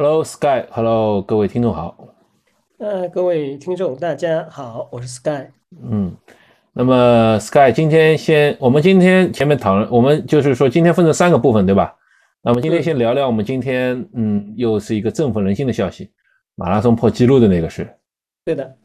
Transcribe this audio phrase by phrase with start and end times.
[0.00, 2.14] Hello Sky，Hello 各位听众好。
[2.78, 5.48] 呃，各位听众大家好，我是 Sky。
[5.90, 6.14] 嗯，
[6.72, 11.96] 那么 Sky 今天先，我们今天前面讨论，我们就是说今天分成三个部分，对吧？
[12.42, 16.12] 那么今天先聊聊我们今天，嗯，又是一个振奋人心的消息，
[16.54, 17.92] 马拉松破纪录的那个事。
[18.44, 18.76] 对的，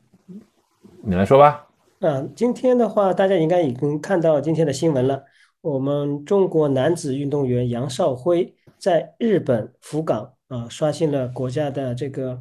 [1.04, 1.68] 你来说吧。
[2.00, 5.22] 嗯，今天的话，大家应该已经看到今天的新闻了。
[5.62, 12.40] 我们中国男子运动员杨少辉在日本福冈啊，刷新了国家的这个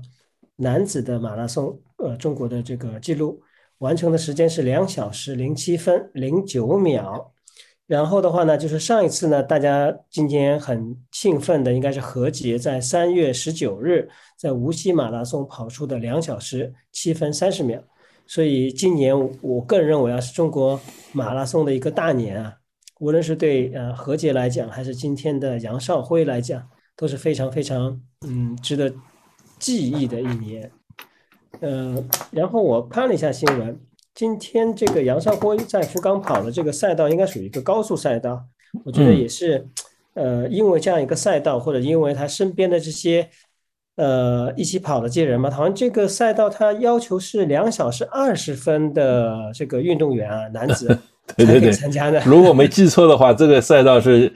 [0.57, 3.41] 男子的马拉松，呃，中国的这个记录，
[3.79, 7.33] 完成的时间是两小时零七分零九秒。
[7.87, 17.83] 然后的话呢，就是上一次呢，大家今天很兴奋的，应该是何洁在三月十九日在无锡马拉松跑出的两小时七分三十秒。
[18.27, 20.79] 所以今年我个人认为啊，是中国
[21.13, 22.55] 马拉松的一个大年啊，
[23.01, 26.69] 无论是对呃何洁来讲，还是今天的杨少辉来讲，
[27.03, 28.95] 都是非常非常嗯值得
[29.59, 30.71] 记忆的一年。
[31.59, 31.97] 呃，
[32.31, 33.77] 然后我看了一下新闻。
[34.15, 38.45] 今天这个杨少辉在福冈跑的这个赛道应该属于一个高速赛道，
[38.85, 39.67] 我觉得也是，
[40.15, 43.29] 呃，因为这样一个赛道，或者因为他身边的这些，
[43.97, 50.87] 呃，一起跑的这些人嘛，好像这个赛道他要求是两小时二十分的这个运动员啊，男子
[51.37, 52.21] 对对对参加的。
[52.27, 54.31] 如果没记错的话，这个赛道是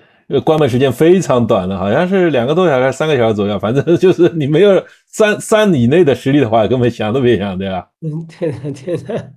[0.44, 7.88] 关门时间非常短了，好像是两个多小时、三个小时左右，反正就是 你没有三三以内的实力的话，根本想都别想，对吧？
[8.00, 9.32] 嗯，对的，对的。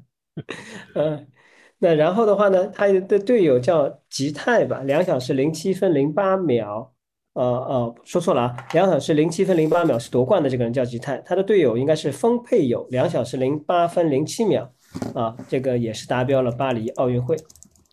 [0.95, 1.27] 嗯，
[1.79, 6.91] 那然后的话呢，他的队友叫吉泰吧，两小时零七分零八秒，
[7.33, 14.71] 呃呃，说错了啊，两小时零七分零八秒是夺冠的这个人叫吉泰，他的队友应该是丰沛友，两小时零八分零七秒，
[15.13, 17.35] 啊，这个也是达标了巴黎奥运会，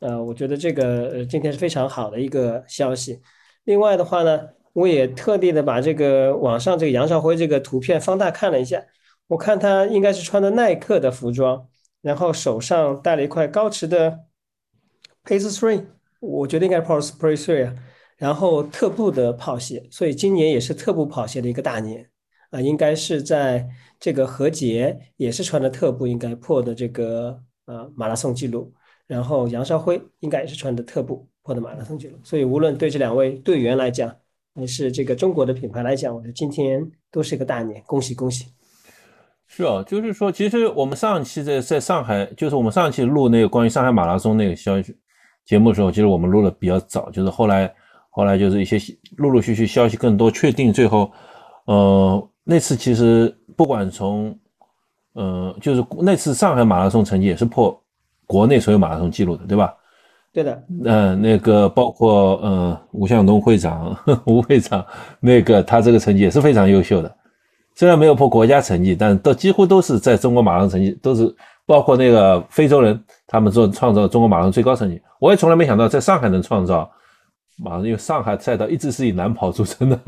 [0.00, 3.20] 呃，我觉得这个呃今天是非常好的一个消息。
[3.64, 8.84] 另外的话呢，我也特地的把这个网上这个杨少辉这个图片放大看了一下，
[9.28, 11.68] 我看他应该是穿的耐克的服装。
[12.02, 14.20] 然后手上戴了一块高驰的
[15.24, 15.86] Pace Three，
[16.20, 17.74] 我觉得应该是 Pace Three 啊。
[18.16, 22.08] 然后特步的跑鞋，所以今年也是特步跑鞋的一个大年
[22.50, 22.60] 啊。
[22.60, 23.68] 应该是在
[23.98, 28.72] 这个何洁也是穿的特步，应该破的这个呃马拉松记录。
[29.06, 32.18] 然后杨绍辉应该也是穿的特步破的马拉松记录。
[32.24, 34.14] 所以无论对这两位队员来讲，
[34.54, 38.46] 还是这个中国的品牌来讲，我觉得今天都是一个大年，恭喜恭喜！
[39.46, 44.96] 是哦，就是说，其实我们上期在在上海，就是我们上期录那个关于上海马拉松那个消息
[45.44, 47.72] 节目的时候，其实我们录的比较早，就是后来
[48.10, 48.76] 后来就是一些
[49.18, 51.12] 陆陆续续消息更多，确定最后，
[51.66, 54.36] 呃，那次其实不管从，
[55.12, 57.80] 呃，就是那次上海马拉松成绩也是破
[58.26, 59.74] 国内所有马拉松记录的，对吧？
[60.32, 60.62] 对的。
[60.84, 64.84] 嗯，那个包括呃吴向东会长 吴会长，
[65.20, 67.16] 那个他这个成绩也是非常优秀的。
[67.74, 71.34] 虽然没有破国家成绩，但都几乎都是在中国马拉松成绩都是
[71.66, 75.00] 包括那个非洲人，他们做创造中国马拉松最高成绩。
[75.20, 76.90] 我也从来没想到在上海能创造
[77.62, 79.98] 马拉松，因为上海赛道一直是以男跑著称的，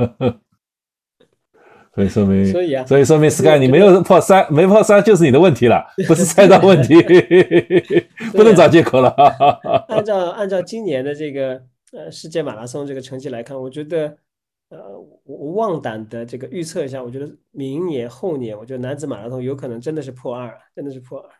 [1.98, 6.94] 所以说明，所以啊，所以说明 Sky 你没有破三，没破三就是你的问题了， 不是赛道问题，
[8.32, 9.08] 不能找借口了。
[9.88, 11.60] 按照按照今年的这个
[11.92, 14.16] 呃世界马拉松这个成绩来看，我觉得。
[14.70, 14.78] 呃，
[15.24, 21.30] 我望胆的这个预测一下，我觉得明年后年，我觉得男子马拉松有可能真的是破二，真的是破二。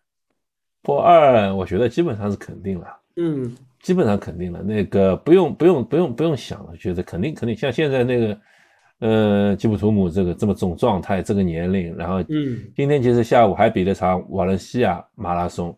[0.80, 2.86] 破二，我觉得基本上是肯定了。
[3.16, 7.54] 嗯，基本上肯定了，那个不用不用不用不用想了，觉得肯定肯定。
[7.54, 8.40] 像现在那个，
[9.00, 15.76] 呃，吉普图姆这个这么种状态，这个年龄，然后，嗯，今天其实下午还比了场瓦伦西亚马拉松，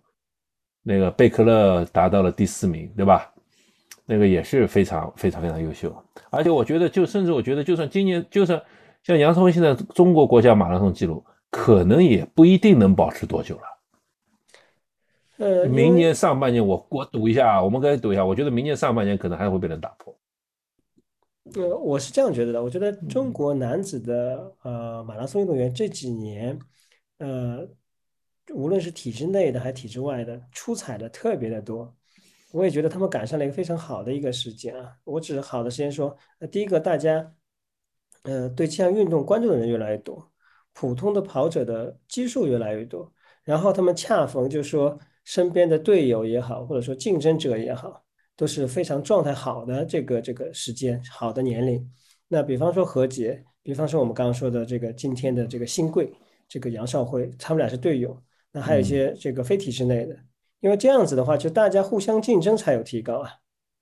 [0.82, 3.30] 那个贝克勒达到了第四名，对吧？
[4.06, 5.94] 那个也是非常非常非常优秀，
[6.30, 8.60] 而且我觉得，就甚至我觉得，就算今年，就算
[9.04, 13.62] 像杨超辉现在中国国家马拉松记录，可能也不一定能保持多久了。
[15.36, 20.14] 呃，明年上半年，我我赌一下，我们可以赌一下，我觉得明年上半年可能还会被人打破。
[21.54, 26.58] 呃，我是这样觉得的，我觉得中国男子的呃马拉松运动员这几年，
[27.18, 27.66] 呃，
[28.54, 31.94] 无论是体制内的还是体制外的，出彩的特别的多。
[32.52, 34.96] 我也觉得他们赶上了一个非常好的一个时间啊！
[35.04, 37.32] 我只是好的时间说，那第一个，大家，
[38.24, 40.32] 呃，对这项运动关注的人越来越多，
[40.72, 43.12] 普通的跑者的基数越来越多，
[43.44, 48.04] 然后他们恰逢就说身边的队友也好，或者说竞争者也好，
[48.40, 51.86] 都是非常状态好的这个这个时间，好的年龄。
[52.26, 56.10] 那比方说何洁，比方说我们刚刚说的这个今天的这个新贵，
[56.48, 58.16] 这个杨少辉，他们俩是队友。
[58.50, 60.16] 那还有一些这个非体制内的。
[60.60, 63.30] 因为这样子的话，就大家互相竞争才有提高啊。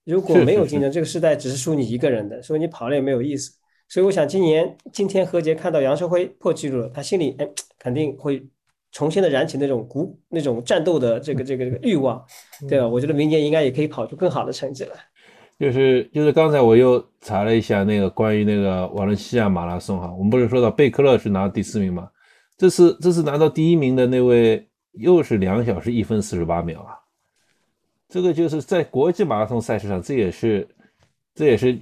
[0.04, 3.52] 如果没有竞争，这个时代只是输你一个人的，所以你跑了也没有意思。
[3.88, 8.44] 所以我想今年今天何洁看到杨少辉破纪录了，他心里哎肯定会
[8.92, 12.24] 重新的燃起那种鼓那种战斗的这个这个这个欲望，
[12.68, 12.88] 对吧？
[12.88, 14.92] 我觉得明年应该也可以跑出更好的成绩来。
[15.58, 22.08] 就是就是刚才我又查了一下那个关于那个瓦伦西亚马拉松哈，我们不是说到贝克勒是拿到第四名吗？
[22.56, 26.94] 这次这次拿到第一名的那位又是两小时一分四十八秒啊，
[28.08, 30.66] 这个就是在国际马拉松赛事上，这也是
[31.34, 31.76] 这也是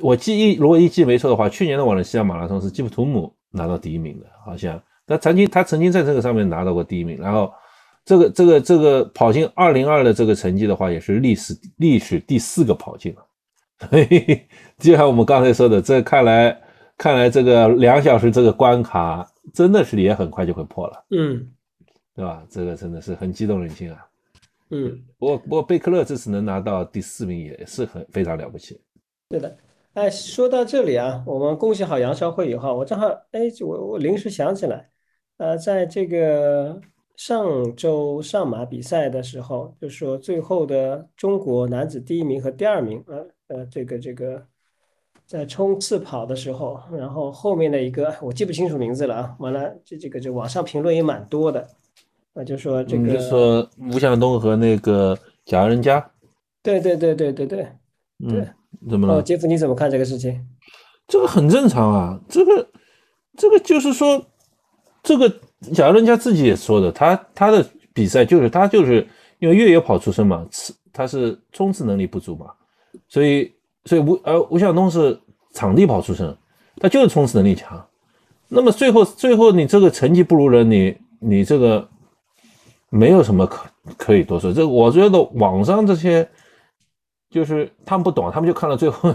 [0.00, 4.82] 我记忆如果一记没错的话，去年的瓦伦西亚马拉松是基普图姆拿到第一名的，好像
[5.12, 7.52] 他曾经他曾经在这个上面拿到过第一名，然后。
[8.04, 13.24] 这个这个这个跑进二零二的这个成绩的话，也是历史历史第四个跑进了。
[13.78, 16.60] 嘿嘿嘿，就像我们刚才说的，这看来
[16.98, 19.24] 看来这个两小时这个关卡
[19.54, 21.04] 真的是也很快就会破了。
[21.10, 21.48] 嗯，
[22.16, 22.42] 对吧？
[22.50, 24.04] 这个真的是很激动人心啊。
[24.70, 28.80] 嗯，不过不过贝克勒这次能拿到第四名也是很非常了不起。
[29.28, 29.56] 对的。
[29.94, 34.88] 哎，说到这里啊，我们恭喜好杨少会以后，我正好哎，我我临时想起来，
[35.42, 36.80] 呃，在这个。
[37.14, 44.42] 上周上马比赛的时候，就说最后的中国男子第一名和第二名，呃呃，这个这个
[45.24, 51.68] 在冲刺跑的时候，然后后面的一个我记不清楚名字了啊，完了这这个这网上评论也蛮多的，
[52.34, 56.10] 啊，就说这个说吴向东和那个贾仁佳，
[56.60, 57.68] 对对对对对对，
[58.28, 58.48] 对，
[58.88, 59.22] 怎么了？
[59.22, 60.44] 杰夫你怎么看这个事情？
[61.06, 62.68] 这个很正常啊，这个
[63.36, 64.26] 这个就是说
[65.02, 65.32] 这个。
[65.72, 67.64] 假如人家自己也说的，他他的
[67.94, 69.06] 比赛就是他就是
[69.38, 70.44] 因为越野跑出身嘛，
[70.92, 72.46] 他是冲刺能力不足嘛，
[73.08, 73.52] 所以
[73.84, 75.16] 所以吴呃吴向东是
[75.52, 76.36] 场地跑出身，
[76.80, 77.80] 他就是冲刺能力强。
[78.48, 81.88] 那么最后最后你这个成绩不如人，你你这个
[82.90, 84.52] 没有什么可可以多说。
[84.52, 86.28] 这我觉得网上这些
[87.32, 89.10] 就是他们不懂，他们就看到最后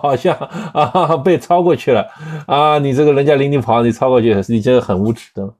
[0.00, 0.34] 好像
[0.72, 2.02] 啊被超过去了
[2.46, 5.54] 啊，你这个人家领你跑，你超过去，你这个很无耻的。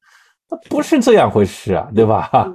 [0.71, 2.51] 不是这样回事啊，对吧？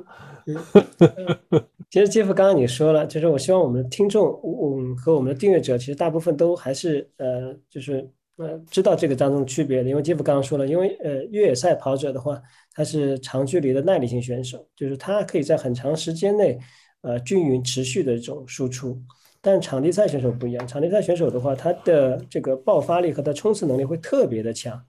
[1.92, 9.90] 其实杰夫刚刚你说了，就是我希望我们的听众，嗯，和我们的订阅者，其实大部分都还是呃，就是呃，知道这个当中区别的。
[9.90, 12.42] 因为杰夫刚刚说了，因为呃，越野赛跑者的话，
[12.74, 16.58] 他是长距离的耐力型选手，就是他可以在很长时间内
[17.02, 19.00] 呃均匀持续的这种输出。
[19.46, 24.82] 但场地赛选手不一样，场地赛选手的话，他的这个爆发力和他冲刺能力会特别的强。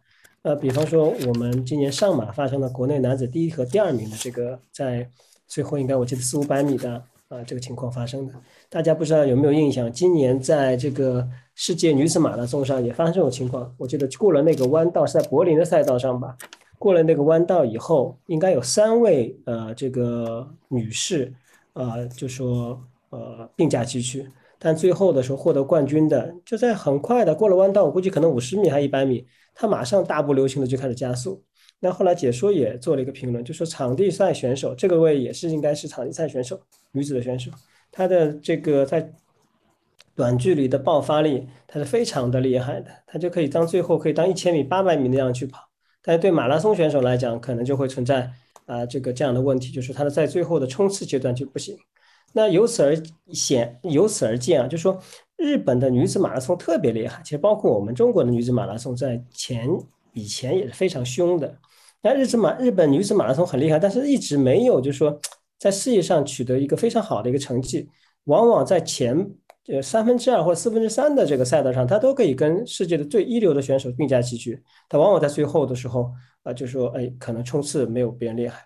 [0.43, 5.09] 呃，比方说我们今年上马发生的国内男子第一和第二名的这个，在
[5.49, 8.35] 最后应该我记得四五百米的啊这个情况发生的，
[8.69, 9.91] 大家不知道有没有印象？
[9.93, 16.37] 今年在这个世界女子马拉松上也发生这种情况，我记得过了那个弯道是在柏林的赛道上吧？
[16.79, 21.33] 过了那个弯道以后，应该有三位呃这个女士
[21.73, 22.79] 啊就说
[23.11, 24.29] 呃并驾齐驱，
[24.65, 29.27] 但最后的时候获得冠军的就在很快的过了弯道，我估计可能五十米还一百米。
[29.55, 31.45] 他马上大步流星的就开始加速。
[31.81, 36.59] 那后来解说也做了一个评论，就说场地赛选手这个位也是应该是场地赛选手，
[36.93, 37.51] 女子的选手，
[37.93, 39.13] 她的这个在
[40.15, 45.61] 短距离的爆发力，她是非常的厉害的，她就可以当最后可以当一千米、八百米那样去跑。
[46.03, 48.31] 但是对马拉松选手来讲，可能就会存在
[48.65, 51.77] 啊这个这样的问题，就是他的在最后的冲刺阶段就不行。
[52.35, 53.03] 那由此而
[53.33, 55.01] 显，由此而见啊，就说。
[55.37, 59.69] 日本的女子马拉松特别厉害，其实包括我们中国的女子马拉松，在前
[60.13, 61.59] 以前也是非常凶的。
[62.01, 65.21] 那日子马日本女子马拉松很厉害，但是一直没有就是说
[65.59, 67.91] 在事业上取得一个非常好的一个成绩。
[68.27, 69.29] 往往在前
[69.67, 74.63] 呃三分之二或四分之三的这个赛道上，她都可以跟世界的最一流的选手并驾齐驱。
[74.89, 76.13] 但往往在最后的时候
[76.45, 78.61] 啊，就说哎，可能冲刺没有别人厉害。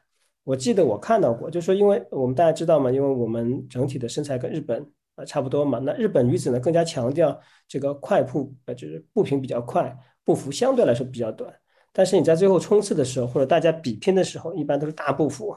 [0.48, 4.84] 我记得我看到过，就说因为我们大家知道嘛，因为我们整体的身材跟日本。
[5.18, 5.80] 啊，差不多嘛。
[5.80, 7.36] 那日本女子呢，更加强调
[7.66, 9.92] 这个快步，呃，就是步频比较快，
[10.24, 11.52] 步幅相对来说比较短。
[11.92, 15.56] 但是你在最后冲刺的时候，或者大家比拼的时候，一般都是大步幅。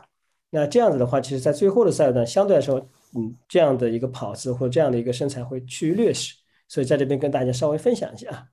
[0.50, 2.79] 那这样子的话，其实在最后的赛段，相对来说，
[3.15, 6.33] 嗯，这样的一个跑姿或者这样的一个身材会趋于劣势。
[6.67, 8.48] 所以在这边跟大家稍微分享一下。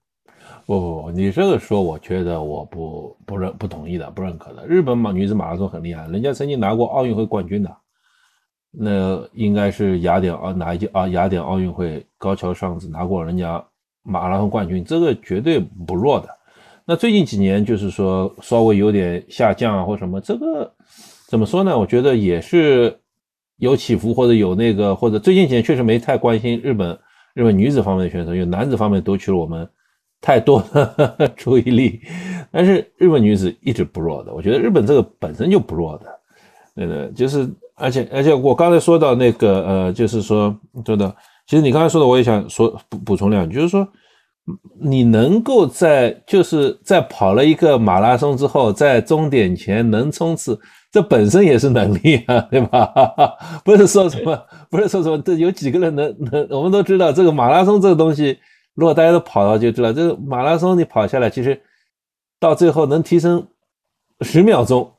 [0.68, 4.66] 不不不，你这个说，我觉得我不不认不同意的，不认可的。
[4.66, 7.74] 日本马女子马拉松很厉害，人家曾经拿过奥运会冠军的。
[8.70, 11.08] 那应该是雅典奥哪一届啊？
[11.08, 13.64] 雅典奥运会高桥尚子拿过人家
[14.02, 16.28] 马拉松冠军，这个绝对不弱的。
[16.84, 20.70] 那最近几年就是说稍微有点下降啊，或什么，这个
[21.28, 21.78] 怎么说呢？
[21.78, 22.94] 我觉得也是
[23.56, 26.98] 有起伏，或者有那个，或者最近几年确实没太关心日本
[27.32, 29.66] 日本女子方面的选手，因为男子方面夺取了我们
[30.20, 32.00] 太多的 注意力。
[32.50, 36.06] 但是日本女子一直不弱的，我觉得日本这个本身就不弱的，
[36.74, 37.48] 对的，就是。
[37.80, 40.52] 而且而且，我刚才说到那个呃，就是说，
[40.84, 41.14] 真的，
[41.46, 43.86] 其实你刚才说的，我也想说补补充两句，就是说，
[44.80, 50.58] 你能够在就是在跑了一个马拉松之后，在终点前能冲刺，
[50.90, 52.92] 这本身也是能力啊， 对吧？
[53.64, 54.36] 不是说什么，
[54.68, 56.48] 不是说什么，这有几个人能能？
[56.50, 58.36] 我们都知道，这个马拉松这个东西，
[58.78, 61.60] 如果大家都跑了就知道，这个马拉松你跑下来，其实
[62.38, 63.44] 到最后能提升
[64.20, 64.92] 十秒钟，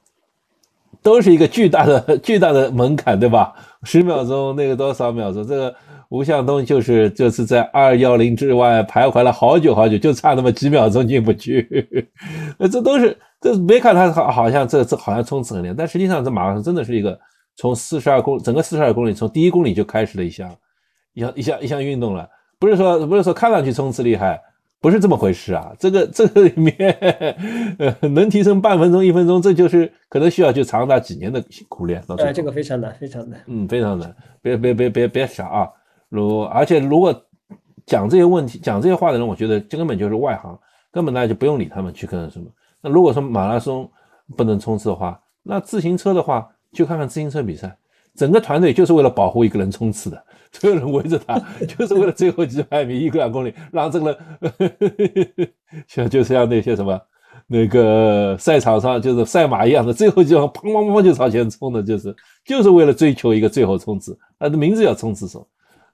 [1.02, 3.54] 都是一个巨大的 巨大的门槛，对吧？
[3.84, 5.76] 十秒钟那个多少秒钟，这个。
[6.10, 12.10] 吴向东就是就是在二幺零之外徘徊了好久好久，就差那么几秒钟进不去。
[12.58, 17.16] 那 这都是这别看他好好像这这好像冲刺很厉害，但实际上这马拉松真的是一个
[17.58, 20.52] 从四十二公整个四十二公里从第一公里就开始了一项
[21.14, 22.28] 一项一项一项运动了，
[22.60, 24.42] 不是说不是说看上去冲刺厉害，
[24.82, 25.74] 不是这么回事啊。
[25.80, 26.76] 这个这个里面
[27.80, 32.04] 呃能提升半分钟一分钟，这就是可能需要去长达几年的苦练。
[32.18, 34.14] 哎，这个非常难，非常难，嗯，非常难。
[34.42, 35.70] 别别别别别傻啊！
[36.10, 37.14] 如而且如果
[37.86, 40.58] 讲这些问题、讲这些话的人，我觉得这根本就是外行，
[40.92, 42.46] 根本大家就不用理他们去跟什么。
[42.82, 43.90] 那如果说马拉松
[44.36, 47.76] 不能冲刺的话，那自行车的话，去看看自行车比赛，
[48.16, 55.50] 整个团队就是为了保护一个人冲刺的，所有人围着他， 就是为了最后几百米、一个两公里，让这个人
[55.88, 57.00] 像就像那些什么
[57.48, 62.16] 那个赛场上就是赛马一样的，最后就砰砰砰就朝前冲的，就是
[62.46, 65.48] 就是为了追求一个最后冲刺，他的名字叫冲刺手。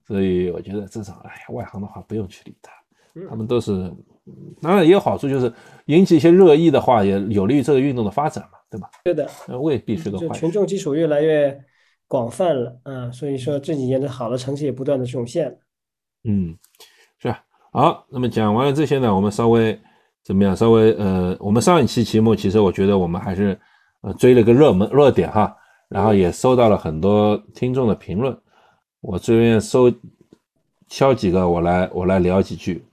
[0.08, 2.72] 所以我觉得这种，哎呀，外行的话不用去理他，
[3.28, 3.92] 他们都是，
[4.62, 5.52] 当然也有好处，就是
[5.86, 8.88] 引起一些热议的话，也有利于这个运动的发展嘛，对吧？
[9.04, 10.30] 对的，那未必是个坏。
[10.30, 11.60] 群众基础越来越
[12.08, 15.58] 广泛了，嗯，所以说这几年的好的成绩也不断的涌现。
[16.24, 16.56] 嗯，
[17.20, 17.44] 是吧？
[17.72, 19.80] 好，那么讲完了这些呢，我们稍微
[20.24, 20.56] 怎么样？
[20.56, 23.60] 稍微呃，我们上一期节目其实我觉得我们还是
[24.02, 25.56] 呃追了个热门热点哈，
[25.90, 28.36] 然后也收到了很多听众的评论。
[29.02, 29.92] 我这边搜
[30.88, 32.84] 挑几个，我来我来聊几句。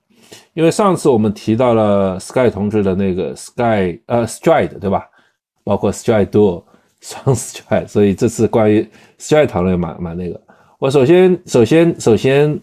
[0.54, 5.08] 因为上次我们提到了 Sky 同志的那个 Sky 呃 Stride 对吧？
[5.62, 6.66] 包括 Stride do
[7.02, 10.40] 双 strike，所以这次关于 strike 讨论蛮蛮那个。
[10.78, 12.58] 我首先首先首先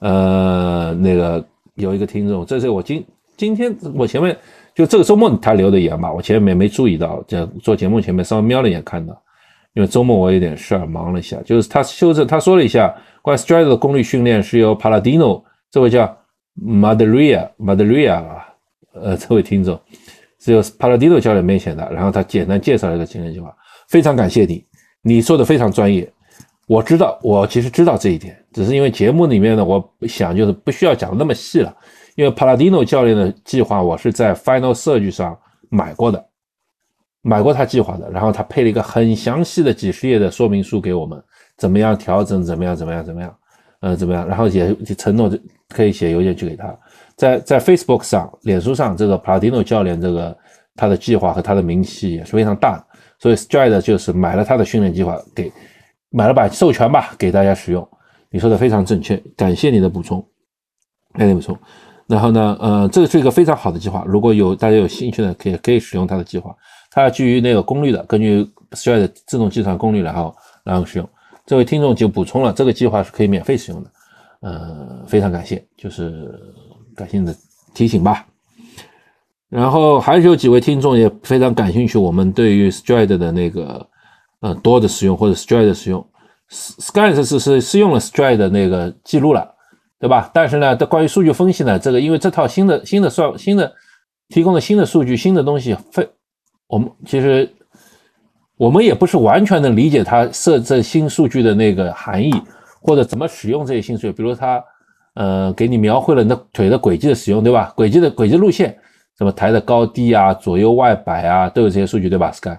[0.00, 1.42] 呃那个
[1.76, 3.02] 有一个听众，这是我今
[3.36, 4.36] 今天我前面
[4.74, 9.18] 就这个周末他留的言吧，我前面没注意到，在做节目前面稍微瞄了一眼看到。
[9.74, 16.16] 因为周末我有点事儿忙了一下，就是他修正，他说了一下关于 strike 的功率训练是由 Paladino 这位叫
[16.64, 18.46] Maderia Maderia 啊，
[18.92, 19.76] 呃，这位听众
[20.38, 23.52] 是由 Paladino 教练面前的，然后他简单介绍了一个训练计划，
[23.94, 24.66] 非常感谢你，
[25.02, 26.12] 你说的非常专业，
[26.66, 31.72] 我知道，我其实知道这一点，只是因为节目里面呢，我想就是不需要讲那么细了，
[32.16, 36.26] 因为 Paladino 教练的计划我是在 Final Search 上买过的。
[37.22, 41.22] 买过他计划的，然后他配了一个很详细的几十页的说明书给我们，
[41.56, 43.36] 怎么样调整，怎么样，怎么样，怎么样，
[43.78, 45.30] 呃，怎么样，然后也承诺
[45.68, 46.76] 可以写邮件去给他，
[47.14, 50.36] 在在 Facebook 上、脸书上，这个 Paladino 教练这个
[50.74, 52.86] 他的计划和他的名气也是非常大的，
[53.18, 55.52] 所以 Stride 就是买了他的训练计划，给
[56.10, 57.86] 买了把授权吧，给大家使用。
[58.30, 60.24] 你说的非常正确，感谢你的补充，
[61.12, 61.56] 感谢补充。
[62.06, 66.54] 然后呢，呃，这个是一个非常好的计划，如果有大家有兴趣的，可以可以使用他的计划。
[66.90, 71.08] 它基于那个功率的，根据 Stride 自动计算功率，然后然后使用。
[71.46, 73.90] 这位听众就补充了，这个计划是可以免费使用的。
[74.40, 76.30] 呃，非常感谢，就是
[76.94, 77.34] 感谢你的
[77.74, 78.26] 提醒吧。
[79.54, 83.86] 然后还是有几位听众也非常感兴趣，我们对于 Stride 的那个
[84.40, 86.04] 呃多的使用或者 Stride 的使用
[86.48, 89.48] ，Sky 是是是用了 Stride 的那个记录了，
[90.00, 90.28] 对吧？
[90.34, 93.72] 但是呢，关于数据分析呢，这个因为这套新的新的算新的
[94.28, 96.04] 提供的新的数据新的东西非。
[96.66, 97.48] 我们其实
[98.56, 102.34] 我们也不是完全能理解它设置新数据的那个含义，
[102.82, 104.12] 或者怎么使用这些新数据。
[104.12, 104.60] 比如它，
[105.14, 107.72] 呃，给你描绘了那腿的轨迹的使用，对吧？
[107.76, 108.76] 轨迹的轨迹路线，
[109.16, 112.58] 什么抬的高低啊，左右外摆啊，都有这些数据，对吧？Sky，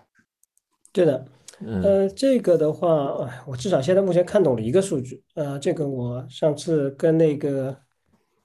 [0.93, 1.25] 对的，
[1.65, 7.75] 呃，这个的话，我至少现在目前看懂了一个数据，呃，这个我上次跟那个，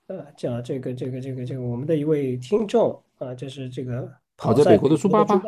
[0.09, 4.09] 呃，讲这个这个这个这个我们的一位听众啊，就是这个。
[4.43, 5.39] 跑在美国的猪爸爸，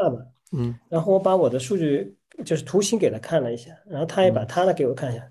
[0.55, 2.15] 嗯，然后我把我的数据
[2.45, 5.27] 就是图形给他看了一下，然后他也把他的给我看一下。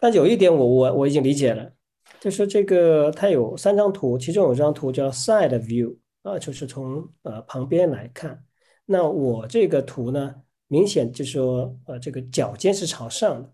[0.00, 1.70] 但有一点我我我已经理解了，
[2.18, 8.44] 就是这个他有三张图，其中有张图叫 side view 啊，就是从呃旁边来看。
[8.86, 10.34] 那我这个图呢，
[10.68, 13.50] 明显就是说呃这个脚尖是朝上的。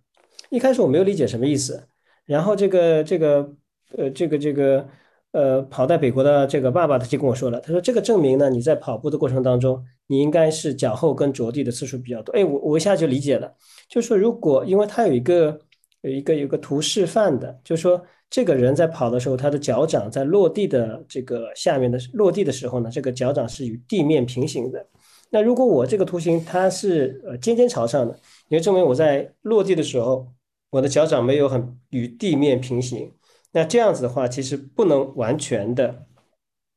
[0.50, 1.88] 一开始我没有理解什么意思，
[2.25, 3.54] 然后这个这个
[3.96, 4.88] 呃这个这个。
[5.32, 12.32] 呃，跑在北国的这个爸爸他就跟我说了，他说这个证明呢，你在跑步的过程当中，你应该是脚后跟着地的次数比较多。
[12.34, 13.54] 哎，我我一下就理解了，
[13.90, 15.60] 就是说如果因为他有一个
[16.00, 24.87] 有一个有个图示范的，就是说这个人在跑的时候，他的脚掌在落地的这个下面的落地的时候呢，这个脚掌是与地面平行的。
[25.30, 28.18] 那如果我这个图形它是呃尖尖朝上的，
[28.49, 30.26] 也就证明我在落地的时候，
[30.70, 33.11] 我的脚掌没有很与地面平行。
[33.52, 36.06] 那这样子的话，其实不能完全的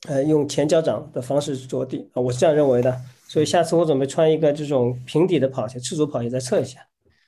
[0.07, 2.97] 呃用前脚掌的方式着地啊，我是这样认为的。
[3.27, 6.79] 所以下次我准备穿一个这种平底的跑鞋，赤足跑鞋再测一下。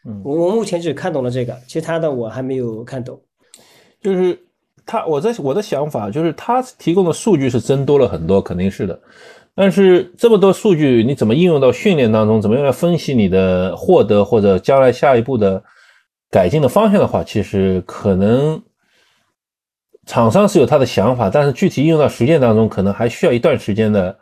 [0.06, 3.22] 嗯，我我目前只看懂了这个，其他的我还没有看懂。
[4.04, 4.38] 就是
[4.86, 9.00] 他，我在我的想法就是他提供的数据是增多了很多，肯定是的。
[9.56, 12.42] 但是这么多数据，你怎么应用到训练当中？
[12.42, 15.64] 怎么样来分析你的获得或者将来下一步的
[16.30, 18.62] 改进的方向的话，其实可能
[20.06, 24.18] 厂商是有他的想法，但是具体应用到实践当中，可能还需要一段时间的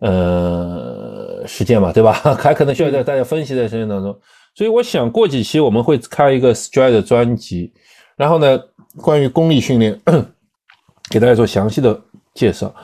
[0.00, 2.12] 呃实践嘛，对吧？
[2.38, 4.16] 还可能需要在大家分析在实践当中。
[4.54, 7.72] 所以我想过几期我们会开一个 Stride 的专辑，
[8.16, 8.60] 然后呢，
[8.96, 10.00] 关于功力训练
[11.10, 12.00] 给大家做详细的
[12.34, 12.74] 介绍，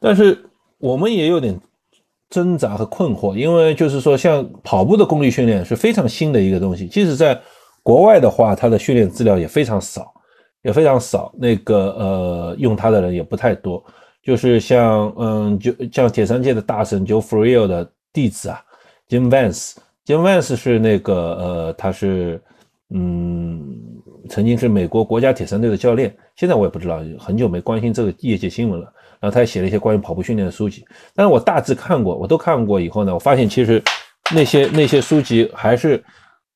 [0.00, 0.42] 但是。
[0.78, 1.58] 我们也有点
[2.28, 7.40] 挣扎和困惑，因为就是说，像跑步的功率训练是非常新的一个东西，即使在
[7.82, 10.12] 国外的话，它的训练资料也非常少，
[10.60, 11.32] 也非常少。
[11.38, 13.82] 那个呃，用它的人也不太多。
[14.22, 18.62] 就是像嗯，就像铁三界的大神 Joe Freio 的弟子啊
[19.08, 22.38] ，Jim Vance，Jim Vance 是那个呃，他是
[22.90, 23.62] 嗯，
[24.28, 28.92] 曾经是美国国家铁三队的教练，现在我也不知道，很久没关心这个业界新闻了。
[29.18, 33.82] 然后他也写了一些关于跑步训练的书籍，但是我大致看过，我都看过以后呢，我发现其实
[34.34, 36.04] 那些那些书籍还是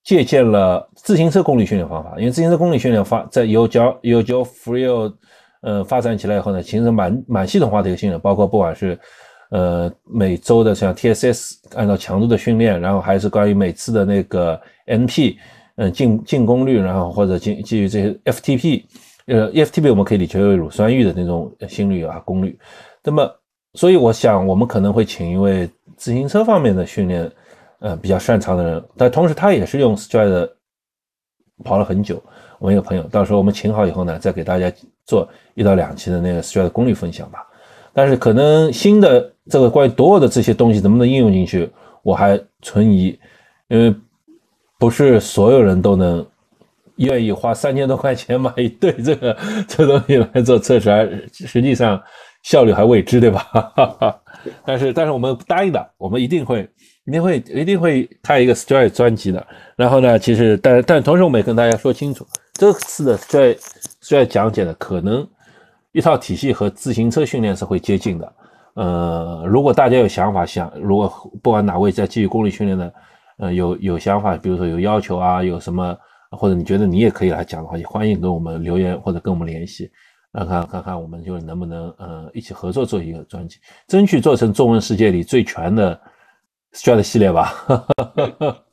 [0.04, 5.12] 借鉴了自行车功率训练方法，因为自行车功率训练发在有教有教 Freeo
[5.62, 8.96] 呃发展起来以后呢，形成蛮蛮系统化的一个训练，包括不管是
[9.50, 15.37] 呃每周的像 TSS 按照强度的训练，然后还是关于每次的那个 NP
[15.80, 18.84] 嗯进进功率，然后或者基基于这些 FTP。
[19.26, 22.58] 呃，FTP 我们可以理解为乳酸阈的那种心率啊功率，
[23.02, 23.30] 那么
[23.75, 27.30] 所以我想我们可能会请一位自行车方面的训练，
[27.78, 30.50] 呃比较擅长的人，但同时他也是用 Stride
[31.64, 32.21] 跑了很久。
[32.58, 34.71] 我们一个朋友，到时候我们请好以后呢，再给大家
[35.06, 37.47] 做一到两期的那个 Stride 功率分享吧。
[37.93, 41.71] 但是可能新的这个关于多的这些东西能不能应用进去，
[42.02, 43.16] 我还存疑，
[43.69, 43.95] 因为
[44.80, 46.26] 不是所有人都能。
[46.97, 49.34] 愿意花三千多块钱买一对这个
[49.66, 51.99] 这东西来做测试，而实际上
[52.43, 53.43] 效率还未知，对吧？
[54.66, 56.69] 但是但是我们答应的，我们一定会
[57.06, 59.47] 一定会一定会开一个 Stride 专辑的。
[59.76, 63.58] 然后呢，其实但但同时我们也跟大家说清楚，这次的 Stride
[64.02, 65.26] Stride 讲解的可能
[65.93, 68.32] 一套体系和自行车训练是会接近的。
[68.75, 71.10] 呃，如果大家有想法想，如果
[71.43, 72.93] 不管哪位在基于功率训练的，
[73.40, 75.96] 呃有有想法，比如说有要求啊，有什么？
[76.30, 79.90] 或者你觉得你也可以来讲的话，也欢迎跟我们留言或者跟我们联系，
[80.32, 86.00] 看看看看我们就能不能呃一起合作做一个专辑，争取做成中文世界里最全的
[86.72, 87.52] Stride 系列吧。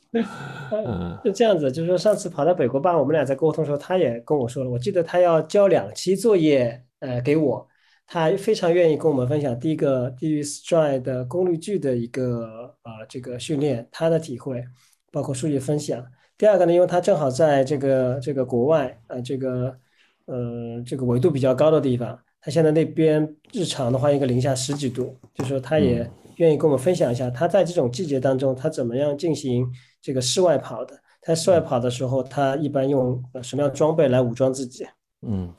[0.71, 7.67] 嗯，是这样子，就是说上次跑到北国办，我们俩在沟通的时候，他也跟我说了，我记得他要交两期作业呃给我，
[8.07, 14.63] 他非常愿意跟我们分享第一个基于 Stride 的功率矩的一个啊这个训练，他的体会，
[15.11, 16.01] 包括数据分享。
[16.37, 19.77] 第二个呢，因为他正好在这个这个国外，呃，这个
[20.25, 29.69] 呃这个纬度比较高的地方，他现在那边日常的话一个零下十几度，就说他也愿意跟我们分享一下，他在这种季节当中他怎么样进行
[30.01, 34.87] 这个室外跑的，他室外跑的时候他一般用什么样装备来武装自己？
[35.27, 35.53] 嗯，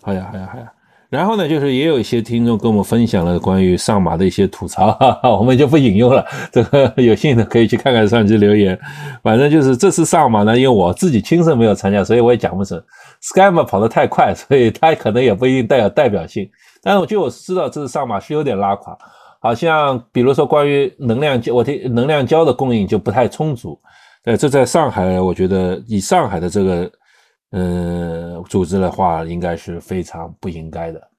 [0.00, 0.72] 好呀，好呀，好呀。
[1.10, 6.24] 然后呢，就是也有一些听众跟我们分享了关于上马的一些吐槽，哈哈，我们就不引用了。
[6.52, 8.78] 这个有兴趣的可以去看看上期留言。
[9.20, 12.80] 反正就是这次上马呢，因为我自己亲身没有参加，所以我也讲不成。
[13.20, 16.48] Sky 马跑得太快，所以它可能也不一定带有代表性。
[16.80, 18.96] 但是我就我知道这次上马是有点拉垮，
[19.40, 23.76] 好像比如说关于能量胶，我听能量胶的供应就不太充足。
[24.26, 26.88] 呃，这在上海，我觉得以上海的这个。
[27.50, 31.10] 呃，组织的话应该是非常不应该的，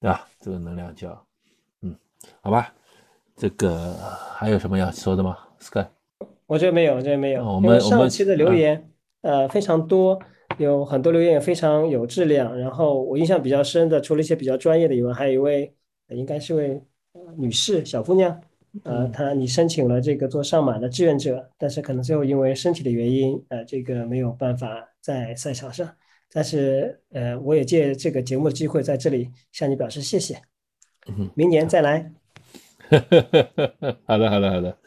[0.00, 0.26] 对吧？
[0.40, 1.26] 这个能量胶，
[1.82, 1.94] 嗯，
[2.40, 2.72] 好吧，
[3.36, 3.94] 这个
[4.34, 5.84] 还有什么要说的吗？Sky，
[6.46, 7.44] 我觉得没有，我觉得没有。
[7.44, 8.90] 我们上期的留言
[9.22, 10.18] 呃非常多，
[10.58, 12.58] 有很多留言也非常有质量。
[12.58, 15.74] 然后我印象比较深的，除了一些比较专业的以外，还有一位
[16.08, 16.82] 应该是位
[17.36, 18.40] 女士小姑娘，
[18.82, 24.88] 呃，他你申请了这个做上马的志愿者，但是可能最后因为身体的原因，呃，这个没有办法。
[25.04, 25.86] 在赛场上，
[26.32, 30.40] 但是呃，我也借这个节目的机会在这里向你表示谢谢。
[31.34, 32.10] 明年再来。
[34.08, 34.78] 好的，好的，好的，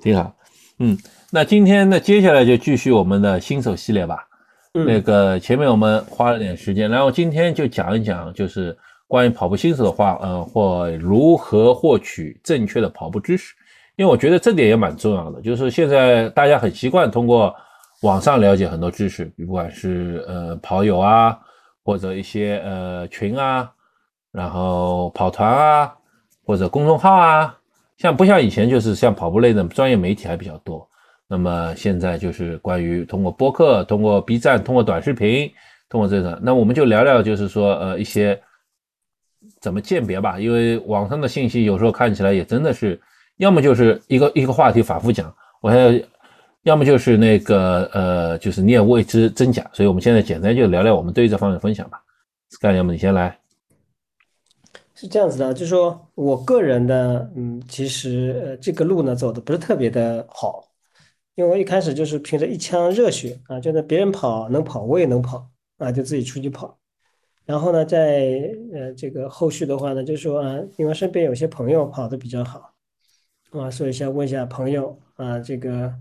[0.00, 0.34] 挺好。
[0.78, 0.96] 嗯，
[1.30, 4.26] 那今天呢，接下来就继续我们的新手系列吧。
[4.72, 8.74] 那个前面我们花了点时间，然后今天就讲一讲，就是
[9.06, 13.54] 关于跑步新手的话，呃，或如何获取正确的跑步知识。
[13.96, 17.54] 因为我觉得这点也蛮重要的，就是现在大家很习惯通过
[18.02, 21.38] 网上了解很多知识，不管是呃跑友啊，
[21.82, 23.70] 或者一些呃群啊，
[24.32, 25.94] 然后跑团啊，
[26.44, 27.56] 或者公众号啊，
[27.96, 30.86] 像不像以前就是像跑步类的专业媒体还比较多。
[31.26, 35.50] 那么现在就是关于通过播客、通过 B 站、通过短视频、
[35.88, 38.38] 通过这个，那我们就聊聊，就是说呃一些
[39.60, 40.38] 怎么鉴别吧。
[40.38, 43.00] 因为网上的信息有时候看起来也真的是，
[43.36, 45.92] 要么就是一个一个话题反复讲，我还要，
[46.62, 49.68] 要么就是那个呃就是你也未知真假。
[49.72, 52.00] 所以我们现在简单就聊聊我们对这方面分享吧。
[52.50, 53.38] Sky，要么你先来。
[54.94, 60.64] 是这样子的，就说我个人的嗯，其实呃这个路呢走的不是特别的好。
[61.34, 66.78] 因为我一开始就是凭着一腔热血啊，觉得别人跑能跑，我也能跑啊，就自己出去跑。
[67.46, 72.74] 然后呢，在呃这个后续的话呢，就说啊，因为身边有些朋友跑的比较好
[73.52, 75.94] 啊，所以想问一下朋友啊，这个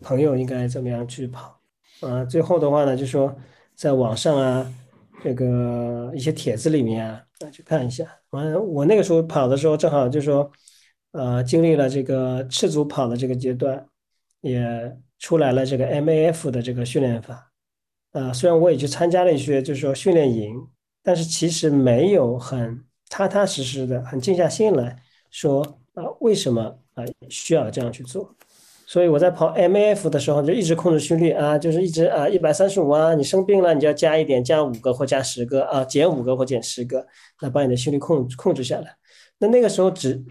[0.00, 1.60] 朋友应该怎么样去跑
[2.00, 2.24] 啊？
[2.24, 3.36] 最后的话呢，就说
[3.74, 4.74] 在网上啊，
[5.22, 8.06] 这个一些帖子里面啊，去看一下。
[8.30, 10.50] 完，我那个时候跑的时候，正好就说
[11.12, 13.86] 呃，经历了这个赤足跑的这个阶段。
[14.44, 17.50] 也出来了这个 MAF 的这个训练法，
[18.12, 20.54] 呃，虽然我也去参加了一些，就是说训练营，
[21.04, 24.96] 但是其实没有很踏踏实实的、很静下心来
[25.30, 25.62] 说
[25.92, 26.62] 啊，为什么
[26.94, 28.34] 啊需要这样去做？
[28.86, 37.06] 所以我在跑 M F 的时候就一直控制心率啊，就是一直啊一百三十五啊，你生病了你就要加一点，加五个或加十个啊，减五个或减十个，
[37.40, 38.96] 来把你的心率控控制下来。
[39.38, 40.24] 那那个时候只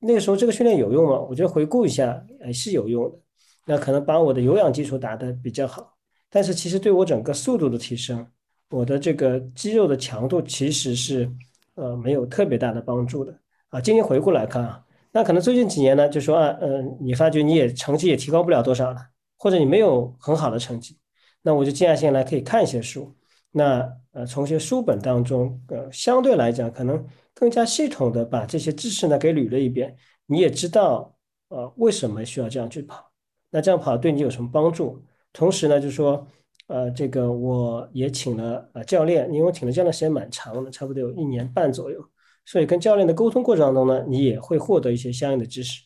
[0.00, 1.18] 那个时候这个训练有用吗？
[1.28, 3.18] 我觉得回顾一下，哎是有用的。
[3.66, 5.94] 那可能把我的有氧基础打得比较好，
[6.30, 8.26] 但是其实对我整个速度的提升，
[8.70, 11.30] 我的这个肌肉的强度其实是
[11.74, 13.80] 呃没有特别大的帮助的啊。
[13.80, 19.00] 今天回顾来看啊，那可能最近几年呢，就说啊，嗯，你发觉你也成绩也提高不了多少了，
[19.38, 20.98] 或者你没有很好的成绩，
[21.42, 23.14] 那我就静下心来可以看一些书，
[23.52, 29.96] 那呃从一些书本当中，呃相对来讲可能更加系统的把这些知识呢给捋了一遍，
[30.26, 31.16] 你也知道
[31.48, 33.10] 呃为什么需要这样去跑。
[33.50, 35.00] 那这样跑对你有什么帮助？
[35.32, 36.26] 同时呢，就说，
[36.66, 42.02] 呃，这个我也请了呃教练，因为我请的教练时间蛮长的，差不多有一年半左右，
[42.46, 45.82] 所以跟教练的沟通过程当中呢，你也会获得一些相应的知识。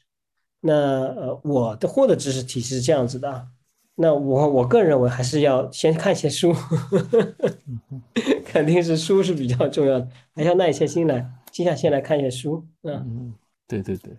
[0.61, 3.47] 那呃，我的获得知识体系是这样子的啊。
[3.97, 6.55] 那我我个人认为还是要先看一些书，
[8.47, 12.64] 肯定是书是比较重要的，还要耐下心来，静下心来看一些书。
[12.83, 13.35] 嗯，
[13.67, 14.17] 对对对。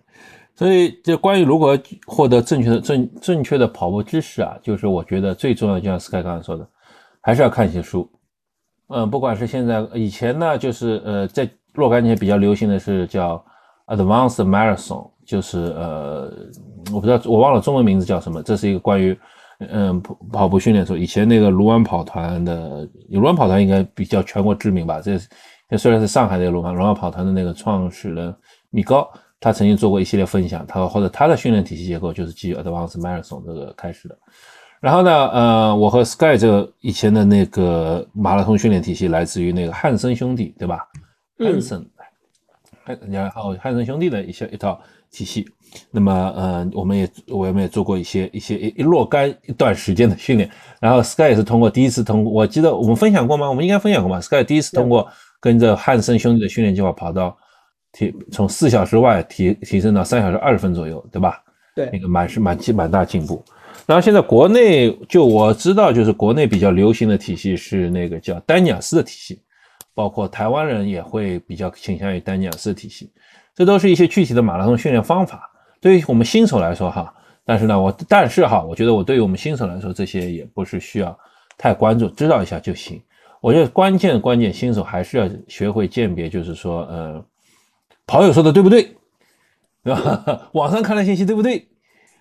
[0.56, 6.68] 所以，就关于如何获得正确的正正确的跑步知识啊，就是我觉得最重要的，就像 Sky 刚才说的，
[7.22, 8.06] 还是要看一些书。
[8.88, 13.42] 嗯，不管是现在以前呢，就是呃，在若干年比较流行的是叫
[13.86, 16.30] Advanced Marathon，就是呃，
[16.92, 19.18] 我不知道我忘了中文名字叫什么，这是一个关于
[19.60, 25.00] 嗯跑跑步训练说，以前那个卢湾跑团的，卢湾跑团应该比较全国知名吧？
[25.00, 25.18] 这
[25.78, 28.34] 虽然是上海的卢湾卢湾跑团的那个创始人
[28.68, 29.10] 米高。
[29.40, 34.18] 他曾经做过一系列分享，他或者他的训练体系结构就是基于 Advanced Marathon 这个开始的。
[34.80, 40.86] 然后呢，呃，我和 Sky 这个以前的那个马拉松训练体系来自于那个汉森兄弟，对吧？
[41.38, 41.90] 汉森，
[42.84, 44.78] 汉然后汉森兄弟的一些一套
[45.10, 45.46] 体系。
[45.90, 50.50] 那么，呃，我们也我们也做过一些一些一若干一段时间的训练。
[50.80, 53.48] 然后 Sky 也是通过第一次通过，我记得我们分享过吗？
[53.48, 55.08] 我们应该分享过吧？Sky 第一次通过
[55.40, 57.34] 跟着汉森兄弟的训练计划跑到。
[57.92, 61.42] 提从四小时外提提升到三小时二十分左右，对吧？
[61.74, 63.44] 对，那个蛮是蛮进蛮大进步。
[63.86, 69.40] 然后现在国内就我知道，就是国内比较流行的体系是那个叫丹尼尔斯的体系，
[69.94, 73.10] 包括台湾人也会比较倾向于丹尼尔斯体系。
[73.54, 75.50] 这都是一些具体的马拉松训练方法，
[75.80, 77.12] 对于我们新手来说哈。
[77.44, 81.16] 但是呢，我但是哈，我觉得我对于我们新手来说，这些也不是需要
[81.56, 83.00] 太关注，知道一下就行。
[83.40, 87.24] 我觉得关键关键新手还是要学会鉴别，就是说呃。
[88.10, 88.96] 跑友说的对不对？
[89.84, 90.50] 对吧？
[90.54, 91.68] 网上看的信息对不对？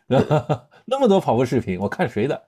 [0.86, 2.40] 那么多跑步视频，我看谁的？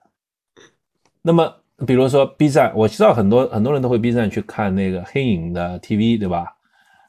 [1.23, 1.51] 那么，
[1.87, 6.55] 比如说 B 站，我知道很多很多人都会 B 站去看那个黑影的 TV，对吧？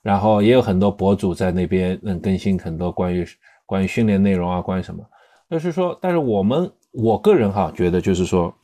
[0.00, 3.26] 然后也有很多博主在那边能更新很多关于
[3.66, 5.04] 关于训练内容啊，关于什么？
[5.50, 8.54] 就是说，但是我们我个人哈觉得就是说，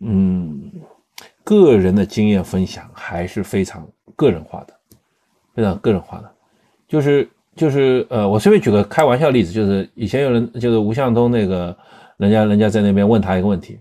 [0.00, 0.70] 嗯，
[1.42, 4.74] 个人的经验分享还是非常个人化的，
[5.54, 6.33] 非常个人化的。
[6.94, 11.76] 就是就是呃，我随便举个开玩笑例子，就是以前有人就是吴向东那个，
[12.18, 13.80] 人家人家在那边问他一个问题，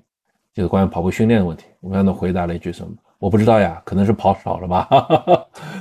[0.52, 1.66] 就是关于跑步训练的问题。
[1.82, 2.92] 吴向东回答了一句什么？
[3.20, 4.90] 我不知道呀，可能是跑少了吧。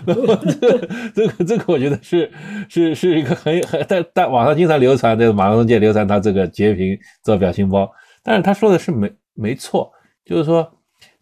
[0.05, 0.79] 那么这
[1.15, 2.31] 这个这个，我觉得是
[2.69, 7.91] 是是一个很很在在网上经常流传，在马拉松界流传他这个截屏做表情包。
[8.23, 9.91] 但是他说的是没没错，
[10.23, 10.71] 就是说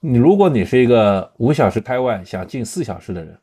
[0.01, 3.38] 你如果你是一个五小时开外想进四小时的人，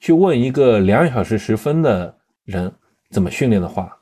[0.00, 2.72] 去问一个两小时十分的人
[3.10, 3.96] 怎么训练的话，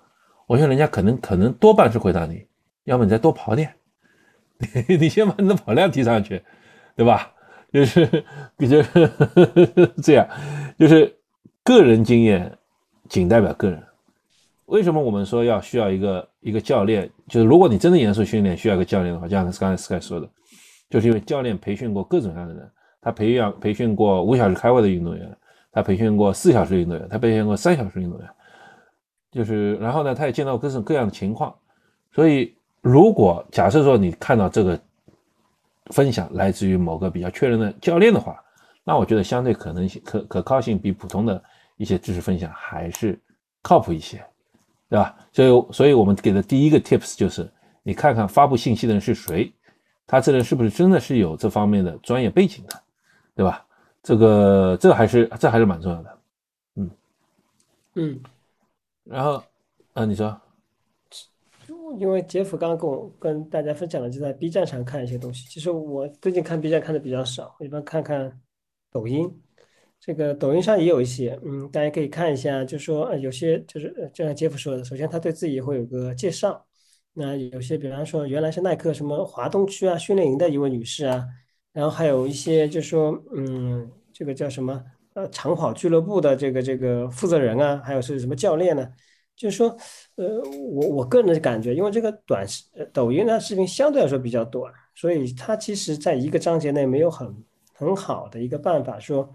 [0.47, 2.47] 我觉得人家可能可能多半是回答你，
[2.85, 3.75] 要么你再多跑点，
[4.89, 6.43] 你 你先把你的跑量提上去，
[6.97, 7.33] 对吧？
[7.71, 8.25] 就是
[8.57, 9.11] 就是
[10.03, 10.27] 这样，
[10.79, 11.15] 就是
[11.63, 12.51] 个人经验
[13.09, 13.83] 仅代表个人。
[14.67, 17.11] 为什么我们说要需要一个一个教练？
[17.27, 20.29] 就是如果你真的严肃训练需要一个教练的话，就像刚才 Sky 说的，
[20.89, 25.37] 就是因为教练培训过各种各样的人，他培养培训过五小时开外的运动员，
[25.79, 28.29] 他培训过四小时运动员，他培训过三小时运动员，
[29.31, 31.55] 就是然后呢，他也见到各种各样的情况。
[32.13, 34.79] 所以，如果假设说你看到这个。
[35.91, 38.39] 分享来自于某个比较确认的教练的话，
[38.85, 41.43] 那我觉得相对可能性可可靠性比普通的
[41.79, 43.19] 一些知识分享还是
[43.63, 44.23] 靠谱一些，
[44.91, 45.17] 对吧？
[45.33, 47.51] 所以，所以我们给的第一个 tips 就是，
[47.83, 49.51] 你看看发布信息的人是谁，
[50.07, 52.79] 他这人是不是真的是有这方面的专业背景的，
[53.35, 53.65] 对吧？
[54.03, 56.19] 这个这还是这还是蛮重要的，
[56.77, 56.91] 嗯
[57.95, 58.21] 嗯，
[59.05, 59.43] 然后，
[59.95, 60.41] 啊，你说。
[61.99, 65.49] 因为杰夫刚刚跟我跟大家分享了，就在 B 站上看一些东西。
[65.49, 68.39] 其实我最近看 B 站看的比较少，我一般看看
[68.91, 69.31] 抖音。
[69.99, 72.63] 这个抖音上也有一些，嗯，大家可以看一下。
[72.63, 76.63] 就说呃，有些就是就像杰夫说的，首先他对自己会有个介绍。
[77.15, 81.25] 那有些，比方说原来是耐克什么华东区啊训练营的一位女士啊，
[81.79, 84.83] 然后还有一些就说嗯，这个叫什么
[85.15, 88.85] 呃长跑俱乐部的这个这个负责人啊，还有是什么教练呢？
[89.37, 89.69] 就是说，
[90.17, 97.33] 呃，我我个人的感觉，因为这个短视抖音的视频相对来说比较短，所以它其实在一个章节内没有很
[97.73, 99.33] 很好的一个办法说，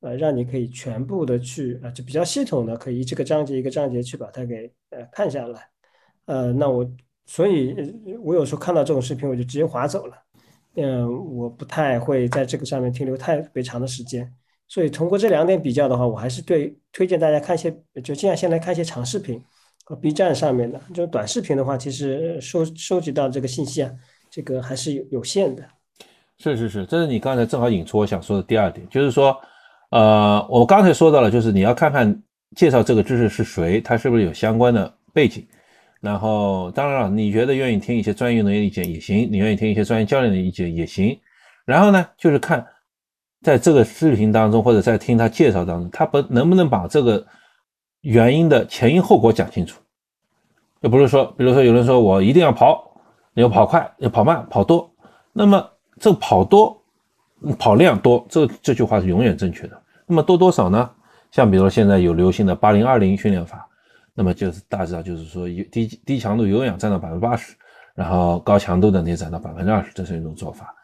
[0.00, 5.66] 呃，让你可以全部的去啊，就比较系统的可以这个章节一个章节去把它给呃看下来，
[6.26, 6.86] 呃，那我
[7.24, 7.74] 所以，
[8.22, 10.14] 我有时候看到这种视频我就直接划走了，
[10.76, 14.30] 嗯，我不太会在这个上面停留太别长的时间。
[14.68, 17.70] 所以通过这两点比较的话，我还是对推荐大家看一些，
[18.02, 19.40] 就尽量先来看一些长视频
[19.84, 20.80] 和 B 站上面的。
[20.92, 23.90] 就短视频的话，其实收收集到这个信息啊，
[24.30, 25.62] 这个还是有有限的。
[26.38, 29.34] 是是是，这是你刚才正好引出我想说的第二点，就是说，
[29.90, 32.22] 呃，我刚才说到了，就是你要看看
[32.56, 35.46] 介绍这个知识是谁，他是不是有相关的背景。
[36.00, 41.18] 然后，当然了，你觉得愿意听一些专业运动员意见也行，你愿意听一些专业教练的意见也行。
[41.64, 42.66] 然后呢，就是看。
[43.42, 47.24] 在这个视频当中，或者在听他介绍当中，他不能不能把这个
[48.00, 49.80] 原因的前因后果讲清楚？
[50.82, 52.98] 就不是说，比如说有人说我一定要跑，
[53.34, 54.90] 要跑快，要跑慢，跑多，
[55.32, 55.64] 那么
[56.00, 56.82] 这跑多，
[57.56, 59.80] 跑量多，这这句话是永远正确的。
[60.06, 60.90] 那么多多少呢？
[61.30, 63.68] 像比如说现在有流行的八零二零训练法，
[64.16, 67.54] 那么就是大致上就是说，低低强度有氧占到百分之八十，
[67.94, 70.74] 然后高强度的那占到百分之二十，这是一种做法。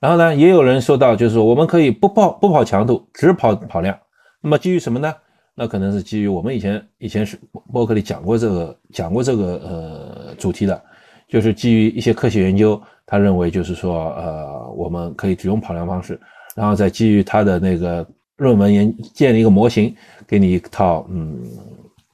[0.00, 3.96] 然后呢，也有人说到，就是我们可以不跑不跑强度，只跑跑量。
[4.40, 5.14] 那么基于什么呢？
[5.54, 7.36] 那可能是基于我们以前以前是
[7.72, 10.82] 博客里讲过这个讲过这个呃主题的，
[11.28, 16.18] 就是基于一些科学研究，他认为就是说呃我们可以只用跑量方式，
[16.54, 19.92] 然后再基于他的那个论文研建立一个模型，
[20.28, 21.42] 给你一套嗯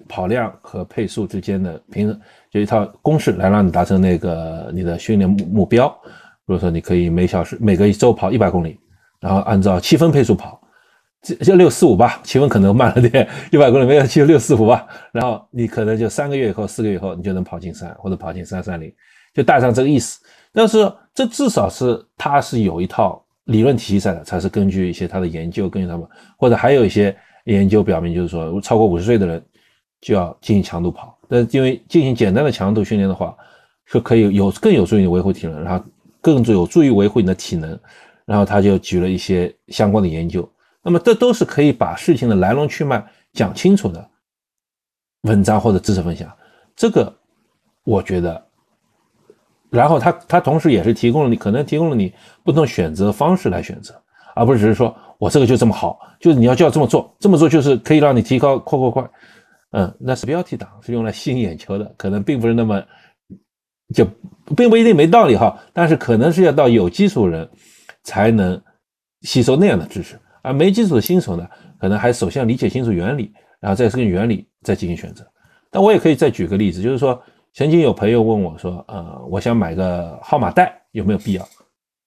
[0.08, 5.88] 跑量和配速之间的平衡，就一套公式来让你达成那个你的训练目目标。
[6.46, 8.78] 比如说，你可以每小时每个周跑一百公里，
[9.18, 10.60] 然后按照七分配速跑，
[11.22, 18.92] 这就六四五吧，七分可能慢了点， 一百公里没有七六四五吧，然后你可能就三个月以后、四个月以后，你就能跑进三或者跑进三三零，
[19.32, 20.20] 就带上这个意思。
[20.52, 29.42] 但是这至少是它是有一套理论体系在的，才是根据一些他的研究，根据他们或者还有一些研究表明，就是说超过五十岁的人
[30.04, 31.18] 就要进行强度跑。
[31.28, 33.34] 但是因为进行简单的强度训练的话，
[33.86, 35.84] 是可以有更有助于你维护体能，然后。
[36.24, 37.78] 更有助于维护你的体能，
[38.24, 40.50] 然后他就举了一些相关的研究，
[40.82, 44.08] 那么这都是可以把事情的来龙去脉讲清楚的
[45.24, 46.32] 文章或者知识分享。
[46.74, 47.14] 这个
[47.84, 48.42] 我觉得，
[49.68, 52.10] 然后他他同时也是提供了你可能提供了你
[52.42, 53.94] 不同选择方式来选择，
[54.34, 59.10] 而不是只是说我这个就这么好，就是你要就要这么做，这么做就是可以让你提高快快快，
[59.76, 62.82] 嗯，那是标题党是用来吸引眼球的，可能并不是那么。
[63.94, 64.04] 就
[64.56, 67.48] 并不一定没道理哈，但是可能是要到有基础人
[68.02, 68.60] 才能
[69.20, 71.46] 吸收那样的知识，而没基础的新手呢，
[71.78, 75.24] 可能还首先理解清楚原理，然后再根据原理再进行选择。
[75.70, 81.46] 但我也可以再举个例子，就是说曾经有朋友问我说，呃，我想买个号码带，有没有必要？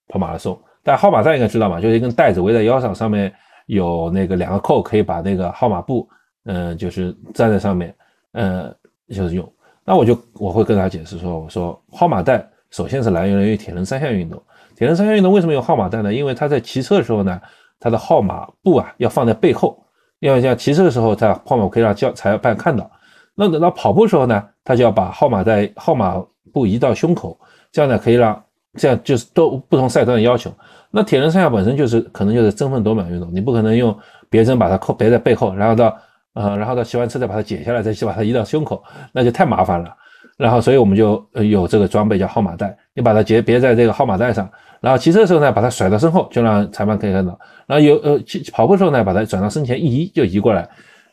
[0.08, 0.60] 跑马拉松。
[0.82, 3.32] 但号码带应该知道嘛，就是一根带子围在腰上，上面
[3.66, 6.06] 有那个两个扣，可以把那个号码布，
[6.50, 7.94] 嗯，就是站在上面，
[8.32, 8.74] 呃，
[9.08, 9.52] 就是用。
[9.84, 14.42] 那我就我会跟他解释说，我说号码带首先是来源于铁人三项运动，
[14.74, 16.12] 铁人三项运动为什么用号码带呢？
[16.12, 17.38] 因为他在骑车的时候呢，
[17.78, 19.82] 他的号码布啊要放在背后，
[20.20, 22.90] 因为像骑车的时候，他号码可以让教裁判看到。
[23.34, 27.38] 那等到跑步的时候呢，他就要把号码带号码布移到胸口，
[27.70, 28.42] 这样呢可以让
[28.74, 30.50] 这样就是都不同赛段的要求。
[30.90, 33.96] 那铁人三项本身就是可能就是争分夺秒运动，你不可能用
[34.28, 35.96] 别针把它扣别在背后，然后到
[36.34, 39.94] 呃，然后到骑完车再把它解下来，再去把它移到胸口，那就太麻烦了。
[40.36, 44.48] 然后所以我们就有这个装备叫号码带，你把它结别在这个号码带上，
[44.80, 47.36] 然后骑车的时候呢，把它甩到身后，就让裁判可以看到。
[47.66, 50.68] 然后有呃骑跑步的时候呢，把它转到身前一移就移过来，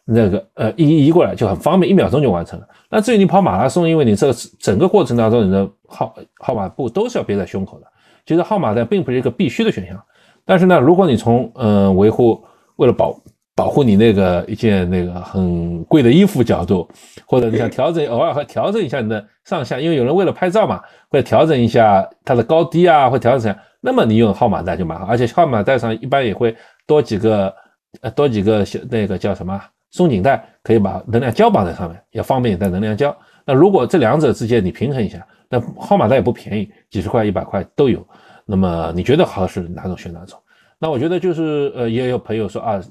[0.06, 2.67] 那个呃一移移过来就很方便，一秒钟就完成了。
[2.89, 7.88] 那至于你跑马拉松，因为你这个整个过程当中你的号号码布都是要别在胸口的。
[8.28, 9.99] 其实号码带并不是一个必须的选项，
[10.45, 12.43] 但是呢，如果你从嗯维护
[12.75, 13.19] 为了保
[13.56, 16.88] 保护你那个一件那个很贵的衣服角度，
[17.26, 27.54] 或者你想调整 偶尔会调整一下你的上下，因为有人为了拍照嘛，会调整一下它的高低啊，会调整下，那么你用号码带就蛮好，而且号码带上一般也会多几个
[28.02, 33.15] 呃多几个小那个叫什么松紧带，可以把能量胶绑在上面，也方便你带能量胶。
[33.46, 35.26] 那如果这两者之间你平衡一下。
[35.48, 38.06] 那号码带也不便宜，几十块、一百块都有。
[38.48, 40.39] 那么你觉得合适哪种选哪种？
[40.80, 42.82] 那我觉得就是呃，也有朋友说啊，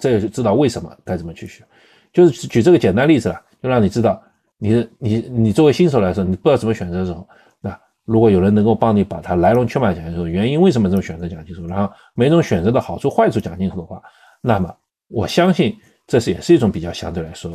[0.00, 1.66] 这就知道为什么该怎么去选。
[2.12, 4.22] 就是举这个简单例子了，就让你知道，
[4.58, 7.26] 你你你作为新手来说，你不知道怎么选择的时候，
[7.60, 14.02] 那如果有人能够帮你把它来龙去脉讲清楚，原因为什么这么选择讲清楚，然后每种选择的好处坏处讲清楚的话，
[14.40, 14.74] 那么
[15.08, 15.76] 我相信
[16.06, 17.50] 这是也是一种比较相对来说，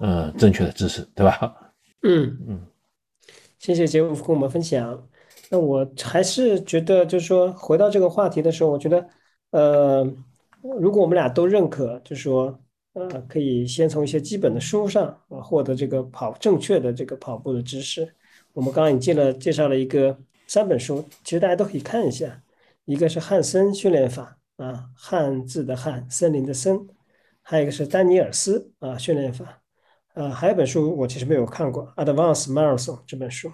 [0.00, 1.54] 嗯，正确的知识，对吧？
[2.02, 2.60] 嗯嗯。
[3.58, 5.02] 谢谢杰夫跟我们分享。
[5.48, 9.06] 那我还是觉得，就是说，回到这个话题的时候，我觉得，
[9.52, 10.06] 呃，
[10.80, 12.58] 如果我们俩都认可，就说，
[12.94, 18.14] 呃，可以先从一些基本的书上啊获得这个跑正确的这个跑步的知识。
[18.52, 22.42] 我们刚刚已经介了介绍了一个三本书，其实大家都可以看一下。
[22.86, 26.86] 一个是汉森训练法啊，汉字的汉，森林的森，
[27.42, 29.62] 还有一个是丹尼尔斯啊训练法。
[30.14, 33.50] 呃，还有本书我其实没有看过，《Advanced Marathon》这本书，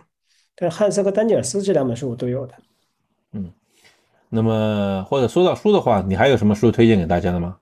[0.55, 2.55] 但汉森和丹尼尔斯这两本书我都有的。
[3.33, 3.51] 嗯，
[4.31, 7.57] 那么或者说到书的话，你还有什么书推荐给大家的吗？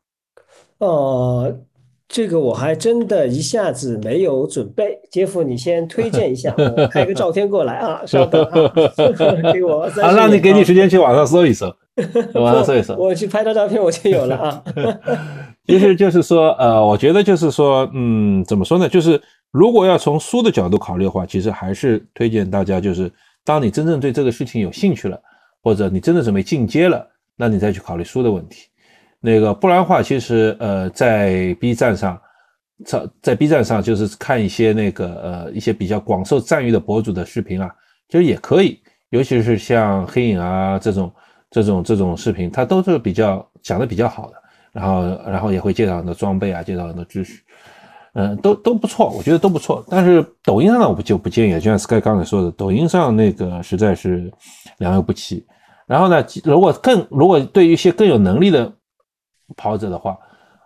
[0.79, 1.53] 哦，
[2.07, 4.99] 这个我还真的一下子没有准备。
[5.11, 8.73] 杰夫，你先推荐一下， 我拍个照片过来啊，稍等啊，
[9.53, 9.83] 给我。
[9.83, 11.75] 啊，让你给你时间去网上搜一搜，
[12.35, 12.95] 网上搜一搜。
[12.97, 14.63] 我去拍张照片，我就有了啊。
[15.67, 18.89] 其实就是说，呃，我觉得就是说，嗯，怎么说呢？
[18.89, 23.11] 就是如果要从书的角度考虑的话，其实还是推荐大家，就是
[23.45, 25.21] 当你真正对这个事情有兴趣了，
[25.62, 28.68] 或者你真的准备进阶了，那你再去考虑书的问题。
[29.21, 32.21] 那个不然的话，其实呃，在 B 站上，
[32.85, 37.68] 在在 B 站上就是看一些那个呃一些比较广受赞誉的博主的视频啊，
[38.09, 41.12] 其实也可以，尤其是像黑影啊这种
[41.51, 44.37] 这种这种视频，它都是比较讲的比较好的。
[44.71, 47.42] 然后，然后也会介绍很多装备啊，介绍很多知识，
[48.21, 49.85] 嗯，都都不错，我觉得都不错。
[49.89, 54.29] 但是抖音上呢，我就不建议，就像 Sky 刚才说的，抖音上那个实在是
[54.79, 55.47] 良莠不齐。
[55.87, 58.73] 然后呢，如果更如果对于一些更有能力的
[59.57, 60.19] 跑者的话，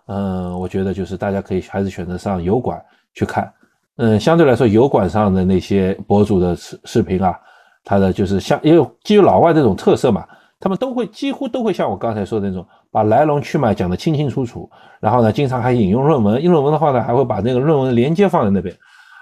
[0.07, 3.53] 嗯，我觉得就是大家可以还是选择上油管去看，
[3.97, 7.39] 嗯，相对来说油管上的那些博主的视视频啊，
[7.83, 10.25] 他的就是像因为基于老外这种特色嘛。
[10.63, 14.69] 他们都会几乎都会像我刚才说的那种，把来龙去脉讲得清清楚楚，
[15.01, 18.73] 然后呢，经常还引用论文，用论文的话呢，还会把那个论文连接放在那边。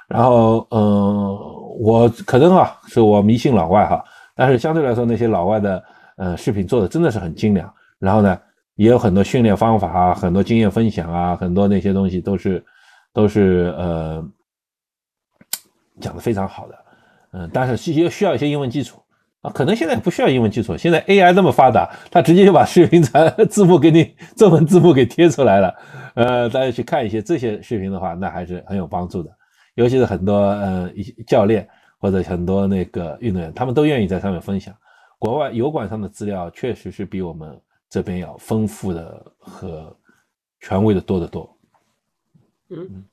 [0.08, 1.36] 然后，嗯，
[1.80, 4.04] 我可能啊，是我迷信老外哈，
[4.36, 5.84] 但是相对来说，那些老外的
[6.18, 7.74] 呃视频做的真的是很精良。
[7.98, 8.40] 然后呢，
[8.76, 12.64] 也有很多训练方法啊，很多经验分享啊，很多那些东西都是
[13.14, 14.24] 都是呃
[16.00, 16.76] 讲的非常好的。
[17.34, 19.02] 嗯，但是需需要一些英文基础。
[19.42, 25.76] 啊，可能现在不需要英文基础，现在 AI 那么发达，它直接就把视频传字幕给你，中文字幕给贴出来了。
[26.14, 29.36] 呃，大家去看一些这些视频的话，那还是很有帮助的。
[29.74, 30.92] 尤其是很多呃
[31.26, 31.68] 教练
[31.98, 34.76] 或者很多那个运动员，他们都愿意在上面分享。
[35.18, 39.96] 国外油管上的资料确实是比我们这边要丰富的和
[40.60, 41.58] 权威的多得多。
[42.70, 43.06] 嗯，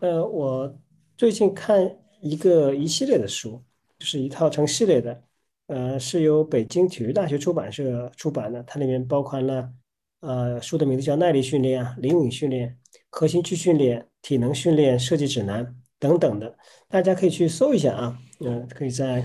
[0.00, 0.74] 呃，我
[1.16, 3.62] 最近看一个一系列的书。
[4.02, 5.22] 就是一套成系列的，
[5.68, 8.60] 呃，是由北京体育大学出版社出版的。
[8.64, 9.70] 它里面包含了，
[10.18, 12.68] 呃，书的名字叫《耐力训练》啊，《灵敏训练》、
[13.10, 16.52] 核心区训练、体能训练设计指南等等的，
[16.88, 18.18] 大家可以去搜一下啊。
[18.40, 19.24] 嗯，可以在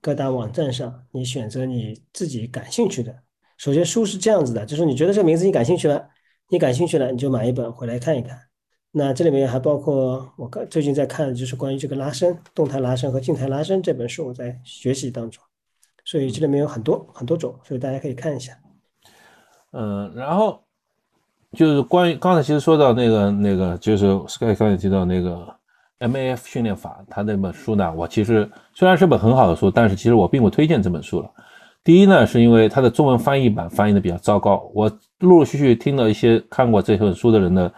[0.00, 3.12] 各大网站上，你选择你自己感兴趣的。
[3.58, 6.08] 首先书是这样子的，就是你觉得这个名字你感兴趣了，
[6.50, 8.38] 你感兴趣了，你就买一本回来看一看。
[8.96, 15.42] 那这里面还包括我刚最近在看的就是关于这个拉伸、动态拉伸和静态拉伸这本书，我在学习当中。
[16.04, 18.52] 所以这里面有很多很多种，所以大家可以看一下。
[19.72, 20.62] 嗯，然后
[21.54, 25.52] 就是关于刚才其实说到那个那个，就是 Sky 刚才提到那个
[25.98, 31.28] MAF 训练法，他那本书呢，我其实虽然是本很好的书，但是其实我并不推荐这本书了。
[31.82, 34.70] 第一呢，是因为它的中文翻译版翻译的比较糟糕。
[34.72, 34.88] 我
[35.18, 37.72] 陆陆续续听了一些看过这本书的人的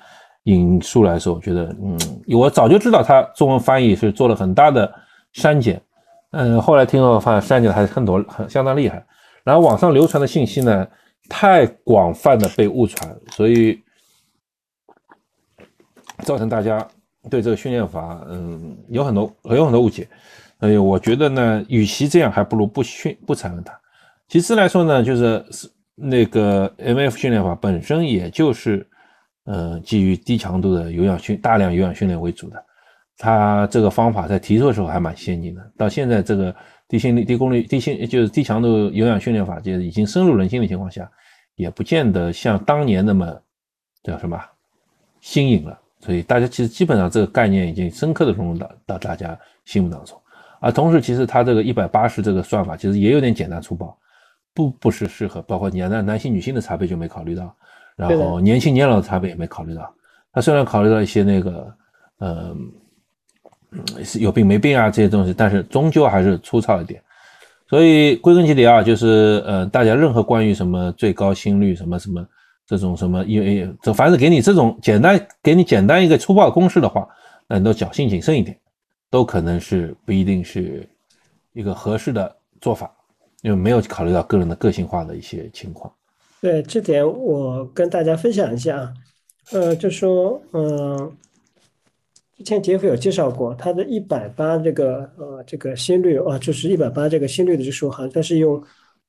[0.47, 4.93] 引述来说，我觉得，嗯，我早就知道他中文翻译是做了很大的
[5.33, 5.81] 删减，
[6.33, 9.05] 嗯，后来听了发现删减的还是很多，很相当厉害。
[9.45, 10.87] 然后网上流传的信息呢，
[11.29, 13.81] 太广泛的被误传，所以
[16.23, 16.85] 造成大家
[17.31, 20.09] 对这个训练法，嗯，有很多有很多误解。
[20.59, 23.79] 哎，我觉得呢，与其这样，还不如不训不采用它。
[24.29, 25.45] 其次来说呢，就是
[25.95, 28.89] 那个 M F 训练法本身，也就是
[29.47, 32.63] 呃基于低强度的有氧训大量有氧训练为主的。
[33.19, 36.55] 它这个方法在提出的时候还蛮先进的，到现在这个
[36.87, 41.11] 低心率、低功率、低心就是低强度有氧训练法，就是已经深入人心的情况下，
[41.55, 43.35] 也不见得像当年那么
[44.03, 44.39] 叫什么
[45.23, 45.81] 新颖了。
[46.01, 50.21] 所以大家其实基本上这个概念已经深刻的融入到到大家心目当中。
[50.61, 53.97] 而同时，其实它这个一百八十这个算法其实也有点简单粗暴。
[54.53, 57.55] 不不是适合，包括你男男性女性的差别就没考虑到，
[57.97, 59.93] 然后年轻年老的差别也没考虑到。
[60.33, 61.77] 他虽然考虑到一些那个，
[62.19, 62.55] 呃，
[64.05, 67.03] 是有病没病啊这些东西，但是终究还是粗糙一点。
[67.69, 72.25] 所以归根结底啊，就是呃，大家任何关于什么最高心率什么什么
[72.67, 77.09] 这种什么，因为这凡是给你这种简单给你简单一个粗暴公式的话，
[77.49, 78.57] 那你都侥幸谨慎一点，
[79.11, 80.89] 都可能是不一定是
[81.53, 82.91] 一个合适的做法。
[83.43, 85.93] 因为没有考虑到个人的个性化的一些情况，
[86.47, 88.95] 对这点我跟大家分享一下啊，
[89.51, 91.13] 呃，就说，嗯，
[92.37, 98.63] 之前杰夫有介绍过，他的一百八这个，呃，这个心率啊，就是一百八这个心率的指数，好像他是用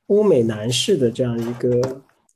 [0.08, 1.80] 欧美男士的这样一个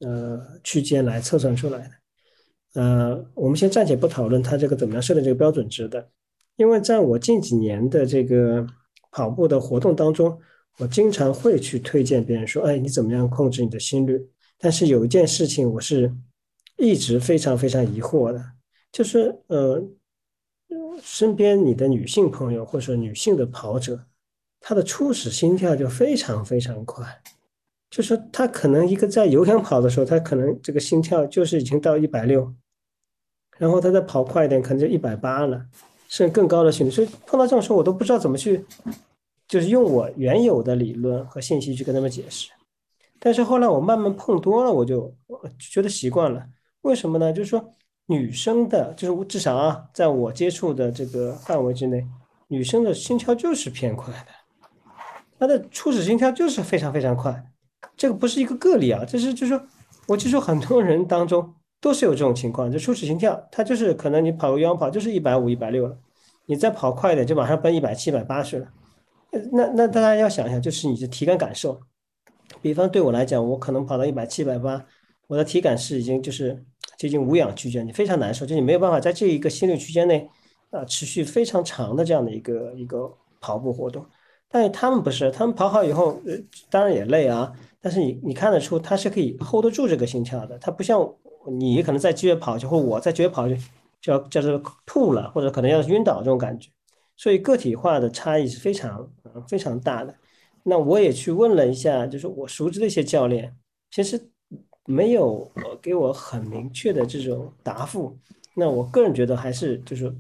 [0.02, 6.08] 呃区间来测算出来的，呃，我们先暂且不讨论他这个怎么样设定这个标准值的，
[6.58, 8.64] 因为在我近几年的这个
[9.12, 10.38] 跑步的活动当中。
[10.78, 14.26] 我经常会去推荐别人说：“哎，你怎么样控制你的心率？”
[14.62, 16.16] 但是有一件事情我是
[16.78, 18.42] 一直非常非常疑惑的，
[18.92, 19.84] 就是呃，
[21.02, 24.06] 身边你的女性朋友或者说女性的跑者，
[24.60, 27.04] 她的初始心跳就非常非常快，
[27.90, 32.54] 就是她可能一个在有氧跑的时候，她可能这个心跳就是已经到一百六，
[33.58, 35.66] 然后她再跑快一点，可能就一百八了，
[36.08, 36.92] 甚至更高的心率。
[36.92, 38.64] 所以碰到这种时候，我都不知道怎么去。
[39.48, 42.50] 就是用我原有的理论和信息去跟他们解释，
[43.24, 45.14] 但是后来我慢慢碰多了，我就
[45.60, 46.44] 觉得习惯了。
[46.82, 47.32] 为什么呢？
[47.32, 47.76] 就是说
[48.08, 52.04] 女生的，就是我至少啊，在我接触的这个范围之内，
[52.48, 54.32] 女生的心跳就是偏快的，
[55.38, 57.46] 她的初始心跳就是非常非常快。
[57.96, 59.64] 这个不是一个个例啊，这是就是说，
[60.08, 65.96] 我接触很多人当中都是有这种情况，就初始心跳，他就是可能你跑个远跑就是一百五、一百六了，
[66.48, 68.68] 你再跑快一点就马上奔一百七、一百八去了。
[69.52, 71.80] 那那大家要想一下，就是你的体感感受。
[72.62, 74.86] 比方对我来讲，我可能跑到一百七、百八，
[75.28, 76.64] 我的体感是已经就是
[76.98, 80.30] 接近无氧区间，你非常难受，就你没有办法在这一个心率区间内
[80.70, 84.06] 啊持续非常长的这样的一个一个跑步活动。
[84.48, 86.38] 但是他们不是，他们跑好以后，呃，
[86.70, 91.00] 当然也累啊，但是你你看得出他是可以 hold 得住这个心跳的，他不像
[91.58, 93.58] 你可能在激烈跑去，或我在激烈跑去，
[94.02, 96.70] 就要叫做吐了，或者可能要晕倒这种感觉。
[97.16, 99.10] 所以个体化的差异是非常
[99.48, 100.14] 非常大的。
[100.64, 103.56] 那我也去问了一下，就是我熟知的一些教练，
[103.90, 104.20] 其实
[104.86, 105.52] 没有
[105.82, 108.18] 给我很明确的这种答复。
[108.56, 110.14] 那我个人觉得还是就是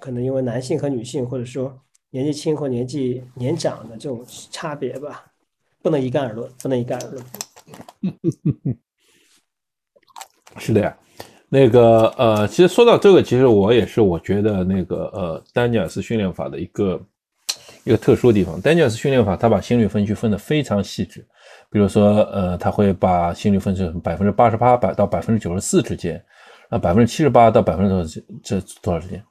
[0.00, 1.76] 可能因为男性和女性，或者说
[2.10, 5.24] 年纪轻或年纪年长的这种差别吧，
[5.82, 7.24] 不能一概而论，不能一概而论。
[10.58, 10.96] 是的呀。
[11.50, 17.02] 那个呃，其实说到这个，其实我也是我觉得那个呃，丹尼尔斯训练法的一个
[17.84, 18.60] 一个特殊的地方。
[18.60, 21.24] 丹尼尔斯训练法，他把心率分区分得非常细致，
[21.70, 26.22] 比如说呃，他会把心率分成百分之八十八百到百分之九十四之间，
[26.68, 29.22] 啊，百分之七十八到百分之多少这多少之间，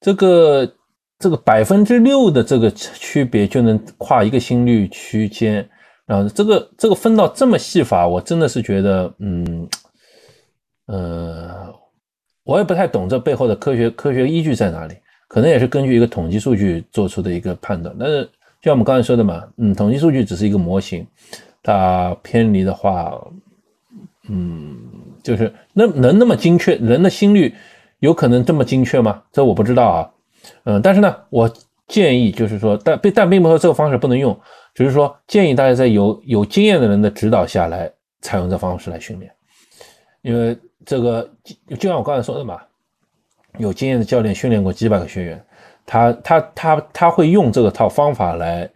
[0.00, 0.72] 这个
[1.18, 5.68] 这个百分之六的这个区别就能跨一个心率区间，
[6.06, 9.68] 然后这个这个分到这么细法，我真的是觉得嗯。
[10.86, 11.74] 呃，
[12.42, 14.94] 我也不太懂这背后的科学科学依据在哪里，
[15.28, 17.94] 可能也是根据一个统计数据做出的一个判断。
[17.98, 21.06] 但是就像我们刚才说的嘛，嗯，统计数据只是一个模型，
[21.62, 23.20] 它偏离的话，
[24.28, 24.76] 嗯，
[25.22, 27.54] 就是那能那么精确，人的心率
[27.98, 29.22] 有可能这么精确吗？
[29.32, 30.10] 这我不知道啊，
[30.64, 31.52] 嗯，但是呢，我
[31.88, 34.38] 建议就是说，但并但并不是说这个方式不能用，
[34.74, 39.30] 只是说建议大家在有有经验的人的指导下来采用这方式来训练，
[40.22, 40.56] 因为
[40.86, 42.60] 这个就就像我刚才说的嘛。
[43.58, 45.46] 有经验的教练训练过几百个学员，
[45.86, 48.68] 他他他他会用这个套方法来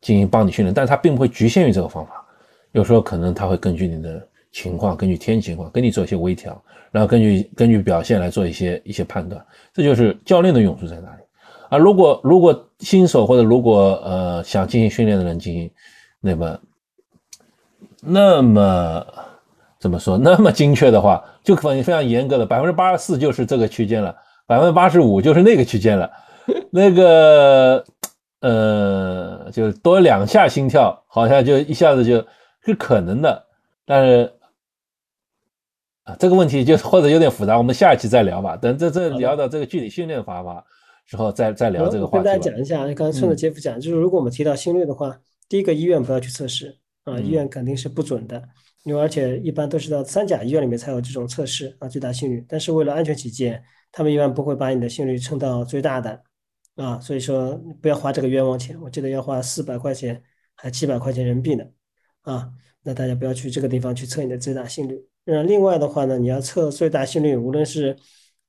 [0.00, 2.24] 进行帮你训练，但是他并不会局限于这个方法。
[2.72, 6.60] 有时候可能他会根据你的情况，根据天气情况，跟你做一些微调，
[6.90, 9.44] 然后根据根据表现来做一些一些判断。
[9.72, 11.22] 这就是教练的用处在哪里。
[11.68, 15.70] 啊，如果如果新手或者如果呃想进行训练的人进行，
[16.20, 16.60] 那么
[18.00, 19.06] 那么。
[19.78, 20.16] 怎么说？
[20.16, 24.16] 那么精确的话，就可能非常严格的，百分之八十四就是这个区间了，
[24.46, 26.10] 百分之八十五就是那个区间了。
[26.70, 27.84] 那个，
[28.40, 32.24] 呃，就多两下心跳，好像就一下子就
[32.64, 33.44] 是可能的。
[33.84, 34.32] 但是
[36.04, 38.56] 啊，这个问题就或者有点复杂，我们下一期再聊吧。
[38.56, 40.64] 等这这聊到这个具体训练方法
[41.06, 42.24] 之后，再再聊这个话题。
[42.24, 45.18] 跟大家讲一下，刚才顺着杰夫讲，就是如果我们提到心率的话，
[45.48, 48.40] 第一个医院不要去测试啊，医院肯定是不准的。
[48.86, 52.44] 因为而且一般都是到三甲医院里面才有这种测试啊，最大心率。
[52.48, 53.60] 但是为了安全起见，
[53.90, 56.22] 他们一般不会把你的心率称到最大的
[56.76, 58.80] 啊，所以说不要花这个冤枉钱。
[58.80, 60.22] 我记得要花四百块钱
[60.54, 61.64] 还七百块钱人民币呢
[62.20, 62.48] 啊，
[62.84, 65.04] 那大家不要去这个地方去测你的最大心率。
[65.24, 67.96] 那另外的话呢，你要测最大心率，无论是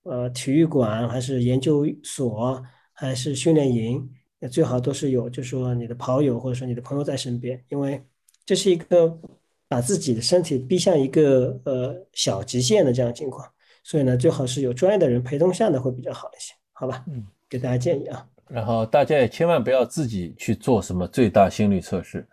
[0.04, 2.64] 呃体育馆还是研究所
[2.94, 4.08] 还是训练营，
[4.52, 8.06] 最好都是有，就是说你的跑友或者说你的朋友在身边，因为
[8.46, 9.20] 这是一个。
[9.68, 13.48] 把自己的身体逼向一个呃小极限的这样情况，
[13.84, 17.04] 所以呢，最好是有专业的人陪同下的会比较好一些，好吧？
[17.08, 18.26] 嗯，给大家建议啊。
[18.48, 22.26] 然后大家也千万不要自己去做什么最大心率测试，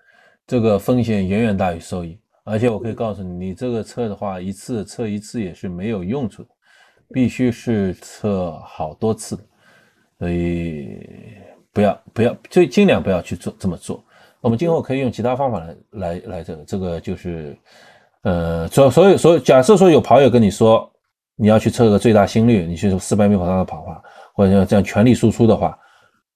[0.47, 2.19] 这个风险远远大于收益。
[2.45, 6.51] 而且我可以告诉你，你这个测的话，一次测一次也是没有用处的，
[7.13, 9.43] 必须是测好多次的。
[10.19, 11.01] 所以
[11.73, 14.05] 不要不要，最尽量不要去做这么做。
[14.45, 17.57] 我们今后可以用其他方法来来来，这个这个就是，
[18.25, 20.87] 呃，所所以所以，假设说有跑友跟你说
[21.35, 24.03] 你要去测个最大心率，你去四百米跑道的跑话，
[24.35, 25.79] 或者像这样全力输出的话，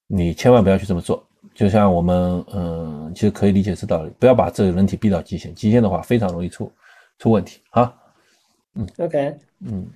[0.07, 1.23] 你千万不要去这么做。
[1.55, 6.73] 就像我们，嗯，其实可以理解这道理，不要把这个人体逼到极限，极限的话非常容易出
[7.19, 7.95] 出问题啊。
[8.75, 9.37] 嗯，OK，
[9.67, 9.87] 嗯，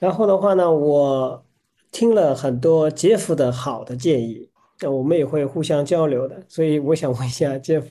[0.00, 1.40] 然后的话呢，我
[1.92, 4.48] 听了很多杰夫的好的建议。
[4.84, 7.84] 那我们也会互相交流的，所以我想问一下 Jeff，，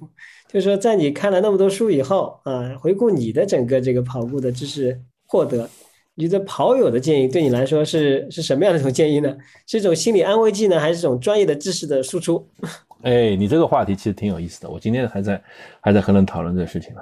[0.48, 5.68] 就是说在你看了那么多书以后啊，回顾你的整个这个跑步的知识获得，
[6.14, 9.36] 你的跑友的建议对你来说是是什么样的一种建议呢？
[9.66, 12.48] 是一种心理安慰剂呢，还是一种专业的知识的输出？
[13.02, 15.42] 哎，你这个话题其实挺有意思的，我今天还在
[15.82, 17.02] 还在和人讨论这个事情呢。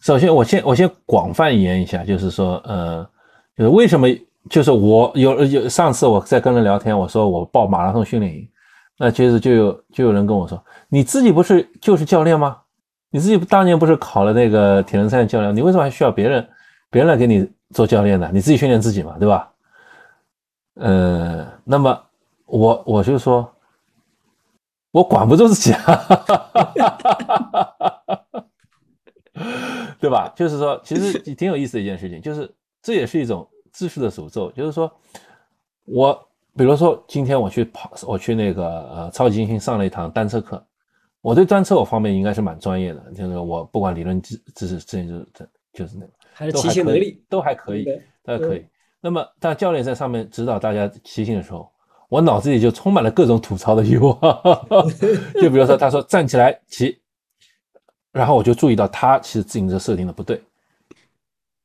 [0.00, 3.08] 首先，我先我先广泛言一下，就是说，呃，
[3.56, 4.08] 就是为什么，
[4.50, 8.48] 就是我有有上次我在跟人聊天，我说我报马拉松训练营。
[9.00, 12.60] 那接着就有就有人跟我说：“你自己不是就是教练吗？
[13.10, 15.54] 你自己当年不是考了那个铁人三项教练？
[15.54, 16.48] 你为什么还需要别人
[16.90, 18.28] 别人来给你做教练呢？
[18.32, 19.52] 你自己训练自己嘛，对吧？”
[20.74, 22.02] 呃，那么
[22.44, 23.48] 我我就说，
[24.90, 26.04] 我管不住自己啊，
[30.00, 30.32] 对吧？
[30.34, 34.92] 就是说，其实挺有意思的一件事情，就是这也是一种知识的诅咒，就是说
[35.84, 36.27] 我。
[36.58, 40.60] 比如说，今天我去跑，我去那个呃超级金星上了一堂单车课，
[41.20, 47.84] 我对单车我方面应该是蛮专业的，就是我不管理论知知识，这就是这就是那个，还是骑行能力都还可以，
[48.24, 48.66] 都还可以。
[49.00, 51.70] 那么当教练在上面指导大家骑行的时候，
[52.08, 54.18] 我脑子里就充满了各种吐槽的欲望。
[55.40, 56.98] 就比如说，他说站起来骑，
[58.10, 60.42] 然后我就注意到他其实自行车设定的不对，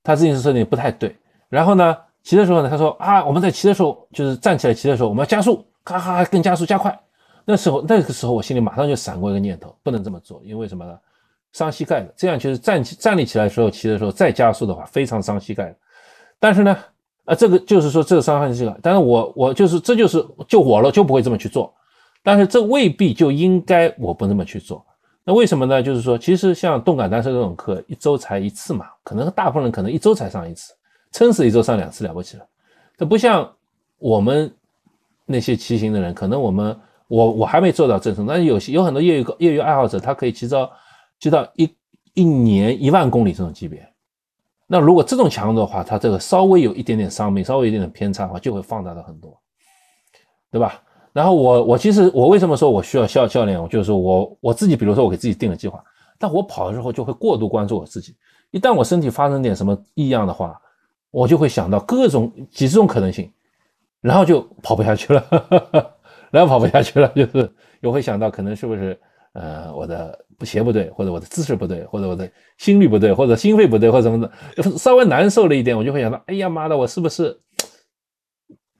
[0.04, 1.16] 他自行车设定不太对，
[1.50, 1.98] 然后呢？
[2.24, 6.98] 骑的时候呢，他说啊，我们在骑的时候，就是站起来骑的时候，我们要加速，咔咔更加速加快。
[7.46, 10.98] 那时候那个时候，我心里马上就闪过一个念头，不能这么做，因为什么呢？
[11.52, 12.14] 伤膝盖的。
[12.16, 15.76] 这样就是站起站立起来时候，骑的时候再加速的话，非常伤膝盖的。
[16.40, 16.78] 但是呢，
[17.26, 18.74] 啊，这个就是说这个伤害膝盖。
[18.82, 21.74] 但是我我就是这就是就我了，就不会这么去做。
[22.24, 24.86] 但是这未必就应该我不那么去做。
[25.26, 25.84] 那为什么呢？
[25.84, 30.74] 就是说，其实像动感单车这种课，一周才一次嘛，可能大部分人可能一周才上一次。
[31.14, 32.46] 撑死一周上两次了不起了，
[32.98, 33.50] 这不像
[34.00, 34.54] 我们
[35.26, 40.70] 那些骑行的人，可能我们我我还没做到正程，但是有些有很多业余业余爱好者，他可以骑到
[41.20, 41.74] 骑到一
[42.14, 43.88] 一年一万公里这种级别。
[44.66, 49.40] 那如果这种强度的话，他这个稍微有一点点伤病，稍微有一点点偏差的话，就会放大到很多，
[50.52, 50.82] 对吧？
[51.12, 53.70] 然后我我其实我为什么说我需要教教练？
[53.70, 55.84] 就是我我自己，比如说我给自己定了计划，
[56.18, 58.16] 但我跑的时候就会过度关注我自己。
[58.50, 60.60] 一旦我身体发生点什么异样的话，
[61.14, 63.32] 我就会想到各种几十种可能性，
[64.02, 65.24] 然后就跑不下去了，
[66.32, 67.48] 然后跑不下去了，就是
[67.84, 69.00] 我会想到可能是不是
[69.34, 77.40] 呃我的鞋不对，或者我的姿势不对，或者我的心率不对，或者心肺不对，或者什么的，稍微难受了一点，我就会想到，哎呀妈的，我是不是？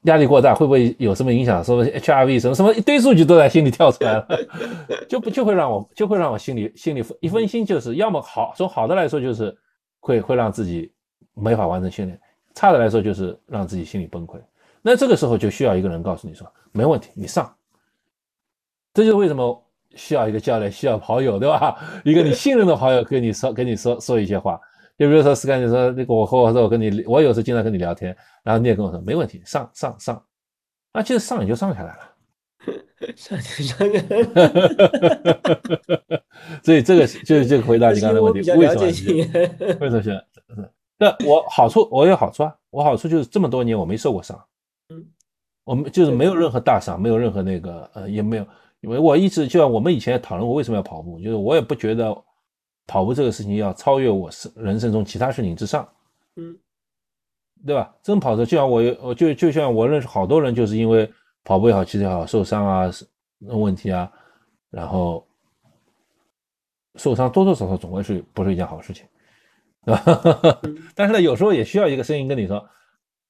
[0.06, 1.64] 压力过大会不会有什么影响？
[1.64, 4.28] 什么 HRV 什么什么一堆数据都在心里跳出来了，
[5.08, 9.58] 就不就会让我就会让我心里心里一分心，就是要么好从好的来说就是
[10.02, 10.92] 会会让自己
[11.34, 12.20] 没法完成训练，
[12.54, 14.40] 差的来说就是让自己心理崩溃。
[14.82, 17.54] 那这个时候就需要一个人告诉你说没问题，你上。
[18.94, 19.66] 这就是为什么
[19.96, 21.76] 需要一个教练，需要跑友，对吧？
[22.06, 24.60] 一个你信任的跑友跟你说跟你说说一些话。
[24.96, 30.24] 就比如说，斯干，你说那个我和我说我跟你，我有时候经常跟你聊天，然后你也跟我说没问题，上上上，
[30.94, 32.02] 那，其实上也就上下来了，
[33.16, 36.22] 上就上下来了。
[36.62, 38.82] 所以这个就就回答你刚才的问题，为什么？
[39.80, 40.24] 为什么选？
[41.04, 44.42] 那我好处我有好处啊，我好处就是这么多年我没受过伤，
[44.90, 45.06] 嗯，
[45.64, 48.48] 我们就是没有任何大伤，没有任何那个呃也没有，
[48.82, 52.16] 因为我一直就像我们以前也讨论过为什么要跑步，就是我也不觉得。
[52.86, 55.88] 跑步这个事情要超越我生人生中其他事情之上，
[56.36, 56.54] 嗯，
[57.66, 57.96] 对吧？
[58.04, 61.10] 真跑的就像我，我就就像我认识好多人，就是因为
[61.46, 62.92] 跑步也好，骑车也好，受伤啊，
[63.40, 64.12] 问题啊，
[64.70, 65.26] 然后
[66.96, 69.06] 受伤多多少少总归是不是一件好事情？
[70.96, 72.64] 但是呢，有时候也需要一个声音跟你说，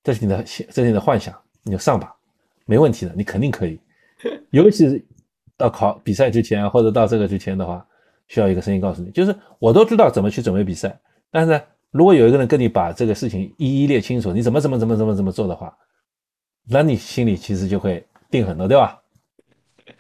[0.04, 1.34] 这是你的，这是你的幻想，
[1.64, 2.16] 你就上吧，
[2.66, 3.80] 没问题的，你肯定可以。
[4.52, 5.06] 尤其是
[5.58, 7.86] 到考比赛之前或者到这个之前的话。
[8.30, 10.98] 需要一个声音告诉你，就是我都知道怎么去准备比赛，
[11.30, 15.78] 但是呢，如果有一个人跟你把这个事情一一列清楚，你怎么怎么怎么怎么怎么做的话，
[16.68, 18.98] 那你心里其实就会定很多，对吧？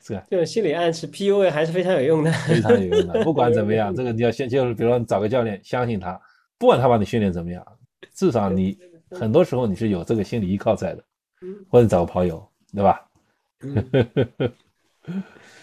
[0.01, 0.23] 是吧？
[0.31, 3.21] 这种心理暗示 PUA 还是非常有用的，非常有用的。
[3.23, 6.19] 不管怎么样，这个你要先就是，比如说你找个教练，相信他，
[6.57, 7.65] 不管他把你训练怎么样，
[8.13, 8.77] 至少你
[9.11, 11.03] 很多时候你是有这个心理依靠在的，
[11.69, 13.05] 或者找个跑友，对吧？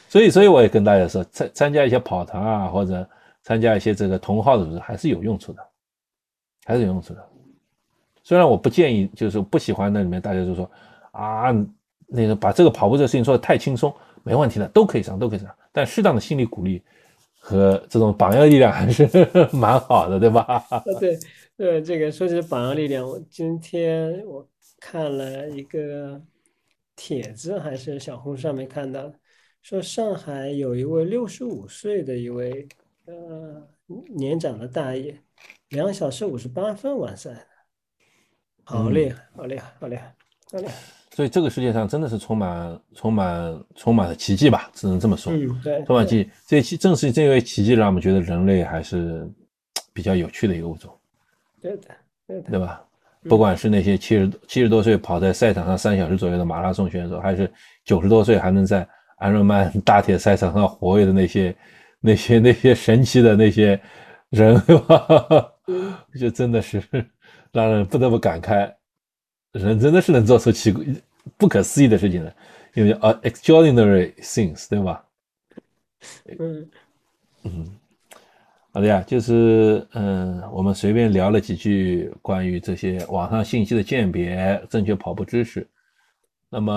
[0.09, 3.09] 所以，所以我也跟大家说，参参加一些跑团啊，或者
[3.43, 5.67] 参加一些这个同号的组织，还是有用处的，
[6.65, 7.27] 还是有用处的。
[8.23, 10.71] 虽然我不建议，就是不喜欢那里面大家就说
[11.13, 11.53] 啊，
[12.07, 15.49] 那个把这个跑步这个事情说的太轻松，没问题的，都可以上，都可以上。
[15.73, 16.83] 但适当的心理鼓励
[17.43, 19.09] 和这种榜样力量还是
[19.51, 20.63] 蛮好的，对吧？
[21.01, 21.19] 对，
[21.57, 24.47] 对，这个说起榜样力量，我今天我
[24.79, 26.23] 看了一个
[26.95, 29.11] 帖子，还是小红书上面看到。
[29.63, 32.67] 说上海有一位六十五岁的一位
[33.05, 33.69] 呃
[34.17, 35.19] 年长的大爷，
[35.69, 37.47] 两小时五十八分完赛，
[38.65, 40.15] 好厉害，好厉害，好厉害，
[40.51, 41.00] 好厉害！
[41.15, 44.71] 所以这个世界上真的是充满、充满、充满了奇迹吧？
[44.73, 45.33] 只能这么说。
[45.33, 46.31] 嗯，对，充满奇迹。
[46.47, 49.29] 这奇正是这位奇迹，让我们觉得人类还是
[49.93, 50.91] 比较有趣的一个物种。
[51.61, 51.89] 对的，
[52.27, 52.83] 对的，对吧？
[53.29, 57.53] 不管是那些七十七十多岁跑在赛场上三小时左右的马拉松选手，还是
[57.85, 58.87] 九十多岁还能在。
[59.21, 61.55] 安若曼大铁赛场上活跃的那些、
[62.01, 63.79] 那些、那些神奇的那些
[64.31, 64.59] 人，
[66.19, 66.83] 就真的是
[67.53, 68.73] 让人不得不感慨，
[69.53, 70.73] 人真的是能做出奇
[71.37, 72.35] 不可思议的事情的，
[72.75, 75.05] 因为啊，extraordinary things，对吧？
[76.39, 76.71] 嗯
[77.43, 77.67] 嗯，
[78.73, 85.67] 好的呀，就是嗯，我们随便聊了几句关于这些网上信息的鉴别、正确跑步知识。
[86.49, 86.73] 那么，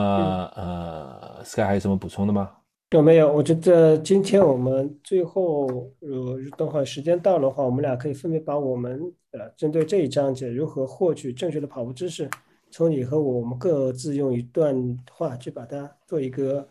[0.55, 2.51] 呃，Sky 还有什么补充的吗？
[2.91, 3.31] 有没有？
[3.31, 9.01] 我觉得今天我们最后，如等会时间到的话，我们俩可以分别把我们
[9.31, 12.29] 呃针对这一章节如何获取正确的跑步知识，
[12.73, 14.75] 从你和我，我们各自用一段
[15.11, 16.67] 话去把它做一个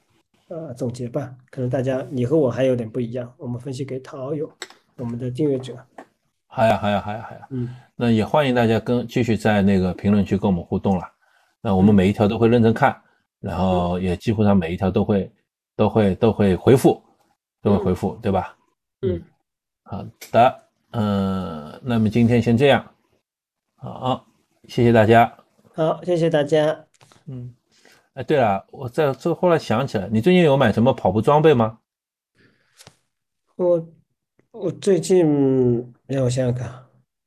[0.48, 1.32] 呃总结吧。
[1.48, 4.50] 可能大家你和我还有点不一样，我们分析给好友，
[4.96, 5.76] 我们的订阅者。
[6.48, 7.46] 好呀，好呀，好呀，好呀。
[7.50, 11.04] 嗯，那也欢迎大家跟继续在那个评论区跟我们互动了。
[11.60, 13.00] 那我们每一条都会认真看，
[13.38, 15.32] 然后也几乎上每一条都会
[15.76, 17.00] 都会都会回复，
[17.62, 18.56] 都会回复，对吧？
[19.02, 19.22] 嗯，
[19.84, 22.84] 好的，嗯，那么今天先这样，
[23.76, 24.26] 好，
[24.66, 25.32] 谢谢大家。
[25.74, 26.84] 好，谢谢大家。
[27.26, 27.54] 嗯，
[28.12, 31.78] 哎，对了，我在这后来想起来，你最近有买什么跑步装备吗？
[33.56, 33.88] 我
[34.50, 36.70] 我最近让我想想看，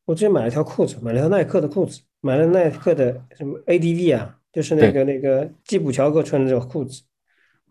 [0.06, 2.02] 我最近买了条裤子，买了条耐克的裤子。
[2.22, 7.04] 买了耐克的什么 ADV 啊，就是那个那个基普乔格穿的这个裤子。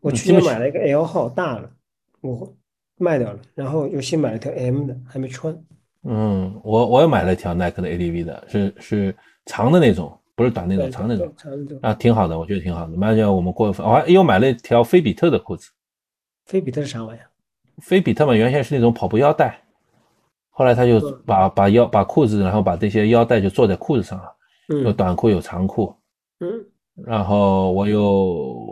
[0.00, 1.70] 我去年买了一个 L 号大了，
[2.20, 2.54] 我
[2.96, 5.56] 卖掉了，然后又新买了条 M 的，还没穿。
[6.04, 9.16] 嗯，我我也买了一条耐克的 ADV 的，是是
[9.46, 11.78] 长的那种，不是短那种，长那种长那种。
[11.82, 12.96] 啊，挺好的，我觉得挺好的。
[12.96, 15.70] 妈叫我们过，我还又买了一条菲比特的裤子。
[16.46, 17.26] 菲比特是啥玩意儿？
[17.78, 19.60] 菲比特嘛，原先是那种跑步腰带，
[20.50, 24.24] 后来他就嗯把把腰把裤子，然后把这些腰带就做在裤子上了，
[24.82, 25.94] 有嗯短裤有长裤，
[26.40, 26.64] 嗯，
[27.04, 28.63] 然后我又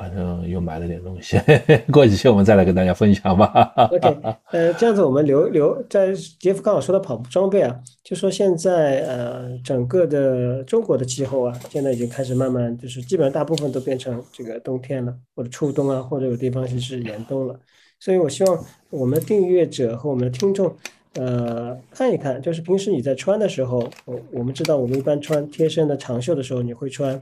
[0.00, 1.38] 反正又买了点东西，
[1.92, 3.70] 过几期我们再来跟大家分享吧。
[3.92, 4.16] OK，
[4.50, 17.60] 呃，这样子我们留留在杰夫刚好说到跑步装备啊，就说现在呃整个的中国的气候啊，现在已经开始慢慢就是基本上大部分都变成这个冬天了，或者初冬啊，或者有地方是严冬了，
[17.98, 20.74] 所以我希望我们的订阅者和我们的听众。
[21.14, 27.14] 呃，看一看，就是平时你在穿的时候，我我们知道我们一般穿贴身的长袖的时候，你会穿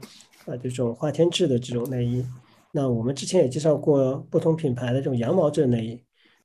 [0.45, 2.23] 啊、这种花天制的这种内衣。
[2.71, 6.01] 那我们之前也介绍过不同品牌的这种羊毛质的内衣。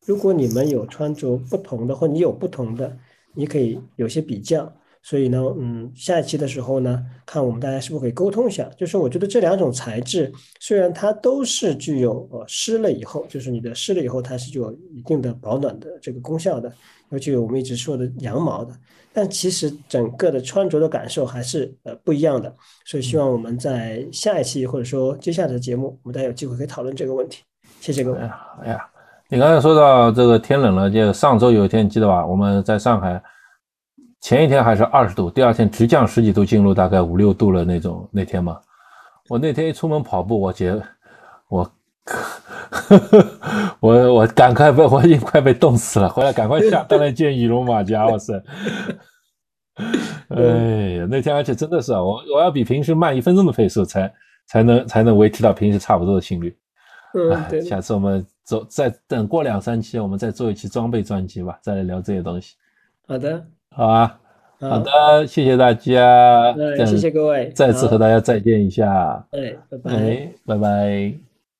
[0.06, 2.96] 如果你们有穿着不同的，或你有不同的，
[3.34, 4.72] 你可以有些比较。
[5.02, 8.66] 所以呢，嗯，下一期的时候呢，看我们大家是不是可以沟通一下。
[8.76, 16.72] 就是我觉得这两种材质，虽然它都是具有呃湿了以后，就是你的湿了以后，它是具有一定的保暖的这个功效的，
[17.10, 18.74] 尤其我们一直说的羊毛的，
[19.14, 22.52] 但其实整个的穿着的感受还是呃不一样的。
[22.84, 27.44] 所以希望我们在下一期或者说接下来的节目，我们大家有机会可以讨论这个问题。
[27.80, 28.26] 谢谢各位哎。
[28.26, 28.86] 呀，哎呀，
[29.28, 32.26] 你刚才说到这个天冷了，就上周有一天你记得吧？
[32.26, 33.22] 我们在上海，
[34.20, 38.60] 前一天还是二十度，第二天直降十几度，进入大概五六度了那种那天嘛。
[39.28, 40.80] 我那天一出门跑步，我觉
[41.48, 41.70] 我
[43.80, 48.34] 我我赶快被我已经快被冻死了，回来赶快下单了件羽绒马甲，哇塞！
[50.28, 50.42] 哎
[50.98, 54.12] 呀，那天而且真的是啊，我我要比平时慢一分钟的配速才
[54.46, 56.56] 才能才能维持到平时差不多的心率。
[57.14, 62.54] 嗯，哎，对，下次我们走再等过两三期，我们再做一期装备专辑吧，再来聊这些东西，
[63.06, 64.18] 好的，好啊？
[64.60, 66.54] 好好的，谢谢大家，
[66.86, 69.90] 谢谢各位，再次和大家再见一下，对，拜拜。
[69.92, 71.33] 哎，拜拜。